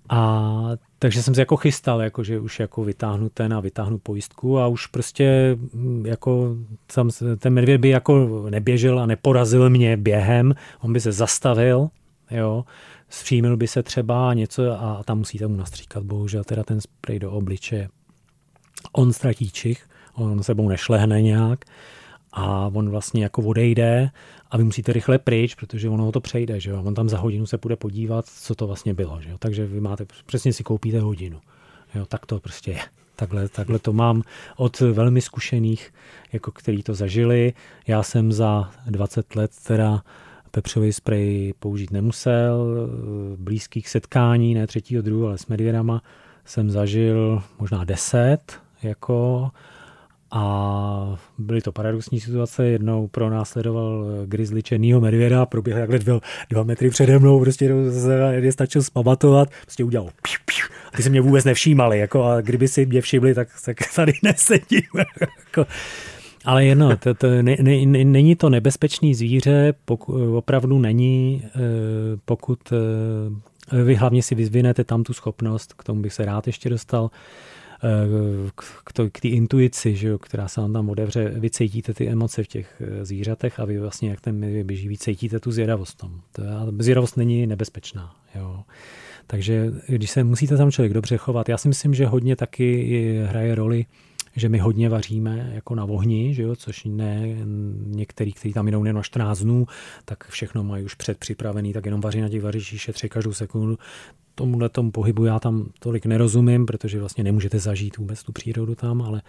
[0.09, 4.59] A takže jsem se jako chystal, jako, že už jako vytáhnu ten a vytáhnu pojistku
[4.59, 6.56] a už prostě mm, jako
[6.94, 11.88] tam, ten medvěd by jako neběžel a neporazil mě během, on by se zastavil,
[12.30, 12.64] jo,
[13.09, 17.32] střímil by se třeba něco a tam musíte mu nastříkat, bohužel teda ten spray do
[17.32, 17.88] obličeje.
[18.92, 21.64] on ztratí čich, on sebou nešlehne nějak
[22.32, 24.11] a on vlastně jako odejde
[24.51, 26.82] a vy musíte rychle pryč, protože ono to přejde, že jo?
[26.82, 29.36] On tam za hodinu se bude podívat, co to vlastně bylo, že jo?
[29.38, 31.40] Takže vy máte, přesně si koupíte hodinu.
[31.94, 32.80] Jo, tak to prostě je.
[33.16, 34.22] Takhle, takhle to mám
[34.57, 35.92] od velmi zkušených,
[36.32, 37.53] jako který to zažili.
[37.86, 40.03] Já jsem za 20 let teda
[40.51, 42.88] pepřový sprej použít nemusel.
[43.38, 46.03] Blízkých setkání, ne třetího druhu, ale s medvědama
[46.44, 48.38] jsem zažil možná 10,
[48.82, 49.51] jako
[50.30, 52.66] a byly to paradoxní situace.
[52.66, 56.20] Jednou pro následoval grizzly černýho medvěda, proběhl jakhle dva,
[56.50, 57.74] dva metry přede mnou, prostě
[58.30, 60.78] je stačil zpamatovat, prostě udělal piu, piu.
[60.96, 64.82] Ty se mě vůbec nevšímali, jako, a kdyby si mě všimli, tak, tak tady nesedím.
[65.20, 65.66] Jako.
[66.44, 71.58] Ale jedno, to, to, ne, ne, není to nebezpečný zvíře, pokud, opravdu není, eh,
[72.24, 72.58] pokud
[73.72, 77.10] eh, vy hlavně si vyzvinete tam tu schopnost, k tomu bych se rád ještě dostal,
[77.84, 78.50] Eh,
[79.12, 82.48] k té intuici, že jo, která se vám tam odevře, vy cítíte ty emoce v
[82.48, 86.04] těch eh, zvířatech a vy vlastně, jak ten medvěd běží, vy cítíte tu zvědavost.
[86.32, 88.16] To je, zvědavost není nebezpečná.
[88.34, 88.62] Jo.
[89.26, 93.54] Takže když se musíte tam člověk dobře chovat, já si myslím, že hodně taky hraje
[93.54, 93.86] roli
[94.36, 97.36] že my hodně vaříme jako na ohni, že jo, což ne
[97.86, 99.66] některý, kteří tam jdou na 14 dnů,
[100.04, 103.78] tak všechno mají už předpřipravený, tak jenom vaří na těch vařičích šetří každou sekundu.
[104.34, 109.02] Tomuhle tomu pohybu já tam tolik nerozumím, protože vlastně nemůžete zažít vůbec tu přírodu tam,
[109.02, 109.22] ale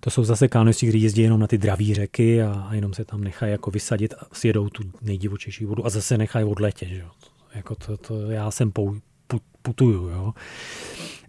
[0.00, 3.04] to jsou zase kánoisti, kteří jezdí jenom na ty draví řeky a, a jenom se
[3.04, 6.88] tam nechají jako vysadit a sjedou tu nejdivočejší vodu a zase nechají odletět.
[6.88, 7.08] Že jo.
[7.54, 8.96] Jako to, to, já jsem pou,
[9.62, 10.32] putuju, jo.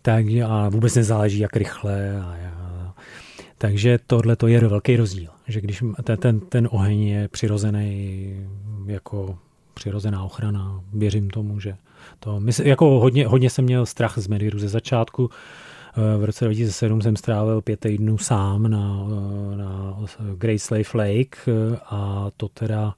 [0.02, 2.38] Takže a vůbec nezáleží, jak rychle a,
[3.62, 8.36] takže tohle to je velký rozdíl, že když ten, ten, ten oheň je přirozený
[8.86, 9.38] jako
[9.74, 11.76] přirozená ochrana, věřím tomu, že
[12.20, 16.46] to, mysl, jako hodně, hodně jsem měl strach z medvědu ze začátku, eh, v roce
[16.46, 19.08] 2007 jsem strávil pět týdnů sám na,
[19.54, 19.98] eh, na
[20.38, 22.94] Great Slave Lake eh, a to teda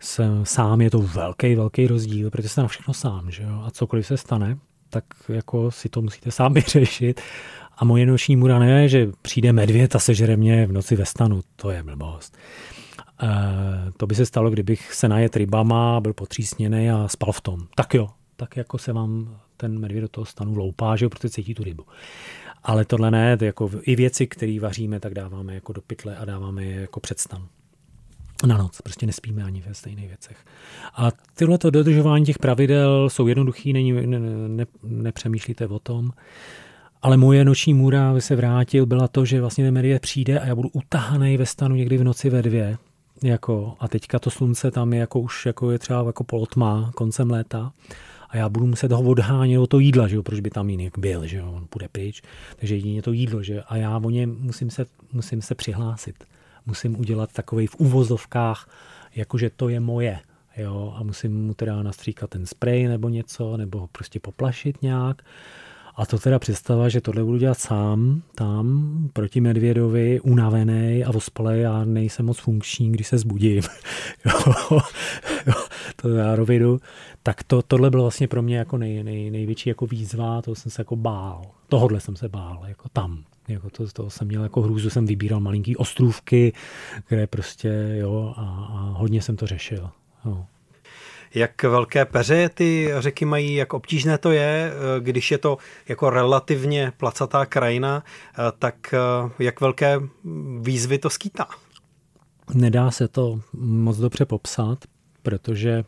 [0.00, 3.62] jsem, sám je to velký, velký rozdíl, protože jste na všechno sám, že jo?
[3.66, 4.58] A cokoliv se stane,
[4.90, 7.20] tak jako si to musíte sám vyřešit.
[7.78, 11.40] A moje noční mura je, že přijde medvěd a sežere mě v noci ve stanu.
[11.56, 12.36] To je blbost.
[13.22, 13.28] E,
[13.96, 17.60] to by se stalo, kdybych se najet rybama, byl potřísněný a spal v tom.
[17.74, 21.30] Tak jo, tak jako se vám ten medvěd do toho stanu loupá, že jo, protože
[21.30, 21.84] cítí tu rybu.
[22.62, 26.24] Ale tohle ne, to jako i věci, které vaříme, tak dáváme jako do pytle a
[26.24, 27.46] dáváme je jako předstan.
[28.46, 30.36] Na noc, prostě nespíme ani ve stejných věcech.
[30.94, 34.18] A tyhle to dodržování těch pravidel jsou jednoduchý, není, ne,
[34.48, 36.10] ne, nepřemýšlíte o tom.
[37.02, 40.46] Ale moje noční můra, aby se vrátil, byla to, že vlastně ten medvěd přijde a
[40.46, 42.78] já budu utahaný ve stanu někdy v noci ve dvě.
[43.22, 47.30] Jako, a teďka to slunce tam je jako už jako je třeba jako polotma koncem
[47.30, 47.72] léta.
[48.28, 50.90] A já budu muset ho odhánět o to jídla, že jo, proč by tam jiný
[50.98, 52.22] byl, že jo, on půjde pryč,
[52.56, 56.24] takže jedině to jídlo, že a já o ně musím se, musím se přihlásit,
[56.66, 58.68] musím udělat takový v uvozovkách,
[59.14, 60.18] jakože to je moje,
[60.56, 65.22] jo, a musím mu teda nastříkat ten spray nebo něco, nebo prostě poplašit nějak
[65.98, 71.66] a to teda představa, že tohle budu dělat sám, tam, proti medvědovi, unavený a ospalej
[71.66, 73.62] a nejsem moc funkční, když se zbudím.
[74.26, 74.54] jo,
[75.46, 75.54] jo,
[75.96, 76.80] to já rovidu.
[77.22, 80.70] Tak to, tohle bylo vlastně pro mě jako nej, nej, největší jako výzva, to jsem
[80.72, 81.42] se jako bál.
[81.68, 83.24] Tohodle jsem se bál, jako tam.
[83.48, 86.52] Jako to, to jsem měl jako hrůzu, jsem vybíral malinký ostrůvky,
[87.08, 88.42] kde prostě, jo, a,
[88.72, 89.90] a hodně jsem to řešil.
[90.24, 90.44] Jo
[91.34, 95.58] jak velké peře ty řeky mají, jak obtížné to je, eh, když je to
[95.88, 98.98] jako relativně placatá krajina, eh, tak eh,
[99.38, 100.00] jak velké
[100.60, 101.46] výzvy to skýtá?
[102.54, 104.78] Nedá se to moc dobře popsat,
[105.22, 105.84] protože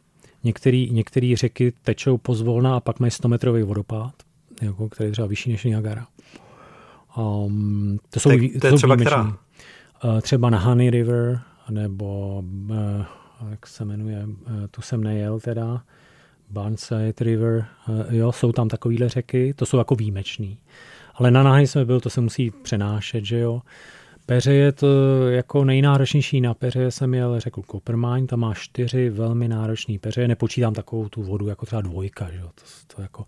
[0.91, 4.15] některé řeky tečou pozvolna a pak mají 100 metrový vodopád,
[4.63, 6.07] jako, který je třeba vyšší než Niagara.
[7.17, 9.23] Um, to jsou, to, to je třeba která?
[9.23, 12.39] Uh, třeba na Honey River, nebo
[12.71, 12.77] uh,
[13.51, 15.83] jak se jmenuje, eh, tu jsem nejel teda,
[16.51, 20.59] Barnside River, eh, jo, jsou tam takovýhle řeky, to jsou jako výjimečný.
[21.15, 23.63] Ale na náhy jsme byl, to se musí přenášet, že jo.
[24.31, 24.87] Peře je to
[25.29, 30.75] jako nejnáročnější na peře jsem jel řekl Kopermáň, tam má čtyři velmi náročné peře, nepočítám
[30.75, 33.27] takovou tu vodu jako třeba dvojka, že to, to jako,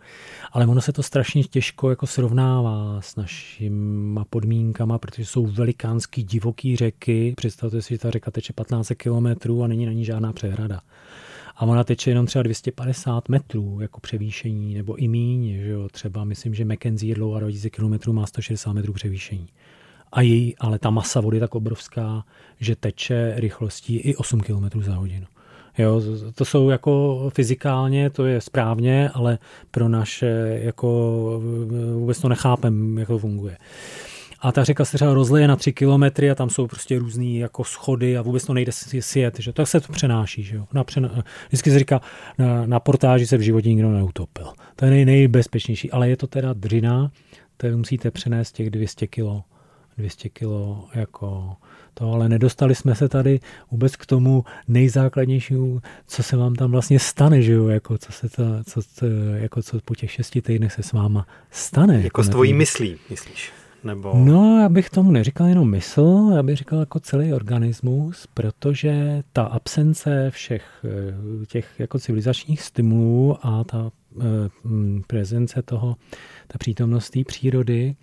[0.53, 6.77] ale ono se to strašně těžko jako srovnává s našimi podmínkama, protože jsou velikánský divoký
[6.77, 10.81] řeky, představte si, že ta řeka teče 15 kilometrů a není na ní žádná přehrada.
[11.57, 15.89] A ona teče jenom třeba 250 metrů jako převýšení, nebo i míň, že jo?
[15.89, 19.49] třeba myslím, že Mackenzie dlouhá 2000 km, má 160 metrů převýšení
[20.13, 22.25] a její, ale ta masa vody je tak obrovská,
[22.61, 25.27] že teče rychlostí i 8 km za hodinu.
[25.79, 26.03] Jo,
[26.35, 29.39] to jsou jako fyzikálně, to je správně, ale
[29.71, 31.41] pro naše jako
[31.95, 33.57] vůbec to nechápem, jak to funguje.
[34.41, 37.65] a ta řeka se třeba rozleje na tři kilometry a tam jsou prostě různé jako
[37.65, 40.67] schody a vůbec to nejde sjet, že tak se to přenáší, že jo.
[40.73, 42.01] Na přena, vždycky se říká,
[42.39, 44.53] na, na portáži se v životě nikdo neutopil.
[44.77, 47.11] To je nej, nejbezpečnější, ale je to teda dřina,
[47.57, 49.45] to musíte přenést těch 200 kilo
[49.99, 51.57] 200 kilo jako
[51.95, 53.41] to, ale nedostali jsme se tady
[53.71, 58.29] vůbec k tomu nejzákladnějšímu, co se vám tam vlastně stane, že jo, jako co se
[58.29, 61.95] to, co, to, jako co po těch šesti týdnech se s váma stane.
[61.95, 63.53] Jako, jako s tvojí myslí, myslíš?
[63.85, 64.13] Nebo...
[64.15, 69.43] No, já bych tomu neříkal jenom mysl, já bych říkal jako celý organismus, protože ta
[69.43, 73.91] absence všech eh, těch jako civilizačních stimulů a ta
[74.21, 74.25] e,
[75.07, 75.97] prezence toho,
[76.47, 77.95] ta přítomnost té přírody,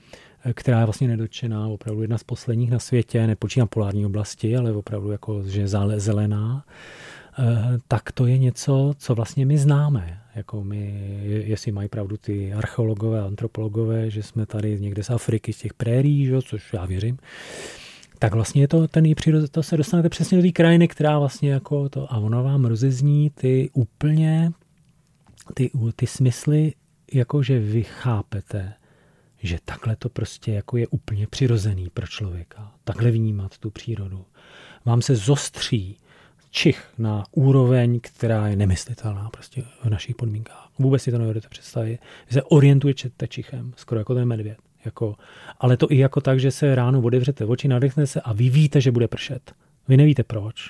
[0.53, 5.11] která je vlastně nedotčená, opravdu jedna z posledních na světě, nepočítám polární oblasti, ale opravdu
[5.11, 5.67] jako, že je
[5.97, 6.65] zelená,
[7.39, 10.21] eh, tak to je něco, co vlastně my známe.
[10.35, 15.57] Jako my, jestli mají pravdu ty archeologové, antropologové, že jsme tady někde z Afriky, z
[15.57, 17.17] těch prérí, že, což já věřím,
[18.19, 21.51] tak vlastně je to ten přírod, to se dostanete přesně do té krajiny, která vlastně
[21.51, 24.51] jako to, a ono vám rozezní ty úplně,
[25.53, 26.73] ty, ty smysly,
[27.13, 28.73] jako že vy chápete,
[29.43, 32.71] že takhle to prostě jako je úplně přirozený pro člověka.
[32.83, 34.25] Takhle vnímat tu přírodu.
[34.85, 35.97] Vám se zostří
[36.51, 40.69] čich na úroveň, která je nemyslitelná prostě v našich podmínkách.
[40.79, 41.99] Vůbec si to nevedete představit.
[42.27, 44.57] Vy se orientujete čichem, skoro jako ten medvěd.
[44.85, 45.15] Jako,
[45.59, 48.81] ale to i jako tak, že se ráno otevřete oči, nadechnete se a vy víte,
[48.81, 49.53] že bude pršet.
[49.87, 50.69] Vy nevíte proč.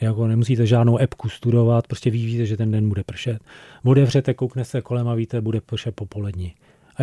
[0.00, 3.42] Jako nemusíte žádnou epku studovat, prostě vy víte, že ten den bude pršet.
[3.84, 6.54] Otevřete, kouknete se kolem a víte, bude pršet popolední.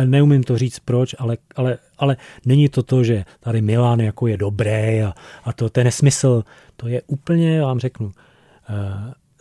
[0.04, 2.16] Neumím to říct proč, ale, ale, ale
[2.46, 5.14] není to to, že tady Milan jako je dobrý a,
[5.44, 6.44] a to, ten nesmysl.
[6.76, 8.12] To je úplně, já vám řeknu, uh,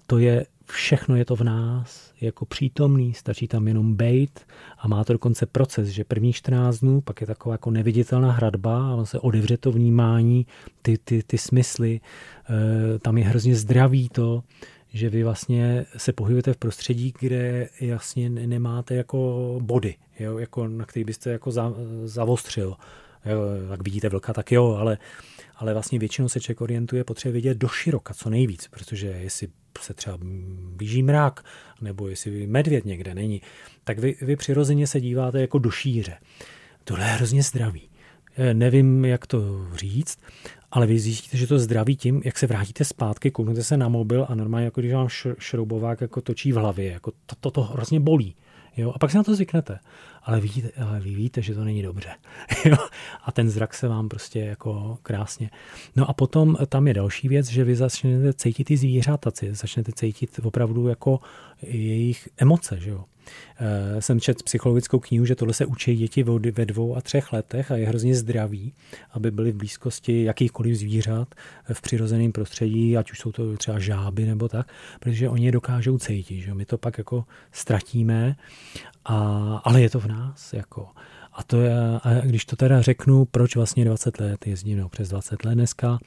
[0.07, 4.39] to je všechno je to v nás, jako přítomný, stačí tam jenom bejt
[4.79, 8.87] a má to dokonce proces, že první 14 dnů, pak je taková jako neviditelná hradba
[8.87, 10.45] a on se odevře to vnímání,
[10.81, 11.99] ty, ty, ty smysly,
[12.49, 14.43] e, tam je hrozně zdravý to,
[14.93, 20.85] že vy vlastně se pohybujete v prostředí, kde jasně nemáte jako body, jo, jako, na
[20.85, 21.73] který byste jako za,
[22.03, 22.75] zavostřil.
[23.25, 24.97] Jo, jak vidíte vlka, tak jo, ale,
[25.55, 29.47] ale vlastně většinou se člověk orientuje, potřebuje vidět do široka, co nejvíc, protože jestli
[29.81, 30.17] se třeba
[30.75, 31.45] blíží mrak,
[31.81, 33.41] nebo jestli medvěd někde není,
[33.83, 36.17] tak vy, vy přirozeně se díváte jako do šíře.
[36.83, 37.89] Tohle je hrozně zdravý.
[38.53, 40.19] Nevím, jak to říct,
[40.71, 44.25] ale vy zjistíte, že to zdraví tím, jak se vrátíte zpátky, kouknete se na mobil
[44.29, 45.07] a normálně, jako když vám
[45.39, 48.35] šroubovák jako točí v hlavě, jako to, to, to hrozně bolí.
[48.77, 48.91] Jo?
[48.95, 49.79] A pak si na to zvyknete.
[50.23, 52.09] Ale, vidíte, ale vy víte, že to není dobře.
[52.65, 52.77] Jo?
[53.23, 55.49] A ten zrak se vám prostě jako krásně.
[55.95, 60.39] No a potom tam je další věc, že vy začnete cítit ty zvířata, začnete cítit
[60.43, 61.19] opravdu jako
[61.61, 62.77] jejich emoce.
[62.79, 63.05] Že jo?
[63.59, 67.71] Eh, jsem čet psychologickou knihu, že tohle se učí děti ve dvou a třech letech
[67.71, 68.73] a je hrozně zdravý,
[69.11, 71.35] aby byly v blízkosti jakýchkoliv zvířat
[71.73, 74.67] v přirozeném prostředí, ať už jsou to třeba žáby nebo tak,
[74.99, 76.41] protože oni je dokážou cítit.
[76.41, 76.53] Že?
[76.53, 78.35] My to pak jako ztratíme,
[79.05, 79.15] a,
[79.63, 80.53] ale je to v nás.
[80.53, 80.87] Jako.
[81.33, 81.73] A, to je,
[82.03, 85.99] a když to teda řeknu, proč vlastně 20 let jezdím, no přes 20 let dneska,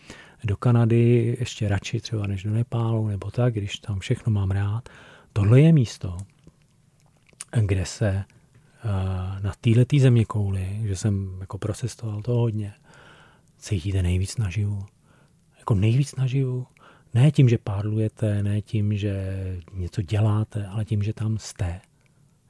[0.44, 4.88] do Kanady, ještě radši třeba než do Nepálu, nebo tak, když tam všechno mám rád.
[5.32, 6.16] Tohle je místo,
[7.60, 8.24] kde se eh,
[9.42, 12.74] na této země kouli, že jsem jako procestoval to hodně,
[13.58, 14.86] cítíte nejvíc naživu.
[15.58, 16.66] Jako nejvíc naživu.
[17.14, 19.14] Ne tím, že pádlujete, ne tím, že
[19.72, 21.80] něco děláte, ale tím, že tam jste.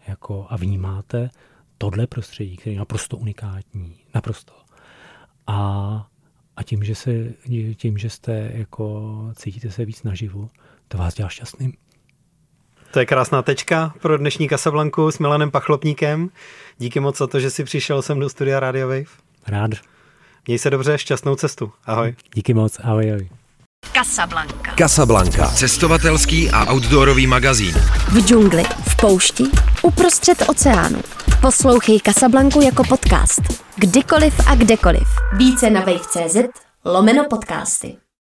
[0.08, 1.30] Jako a vnímáte
[1.78, 3.96] tohle prostředí, které je naprosto unikátní.
[4.14, 4.52] Naprosto.
[5.46, 6.08] A,
[6.56, 7.34] a tím, že se,
[7.76, 10.50] tím, že jste jako cítíte se víc naživu,
[10.88, 11.72] to vás dělá šťastným.
[12.94, 16.30] To je krásná tečka pro dnešní Kasablanku s Milanem Pachlopníkem.
[16.78, 19.10] Díky moc za to, že jsi přišel sem do studia Radio Wave.
[19.46, 19.70] Rád.
[20.46, 21.72] Měj se dobře, šťastnou cestu.
[21.86, 22.14] Ahoj.
[22.34, 23.28] Díky moc, ahoj, ahoj.
[23.92, 24.74] Casablanca.
[24.78, 25.46] Casablanca.
[25.46, 27.74] Cestovatelský a outdoorový magazín.
[28.12, 29.44] V džungli, v poušti,
[29.82, 31.00] uprostřed oceánu.
[31.40, 33.42] Poslouchej Casablanku jako podcast.
[33.76, 35.08] Kdykoliv a kdekoliv.
[35.32, 36.36] Více na wave.cz
[36.84, 38.03] lomeno podcasty.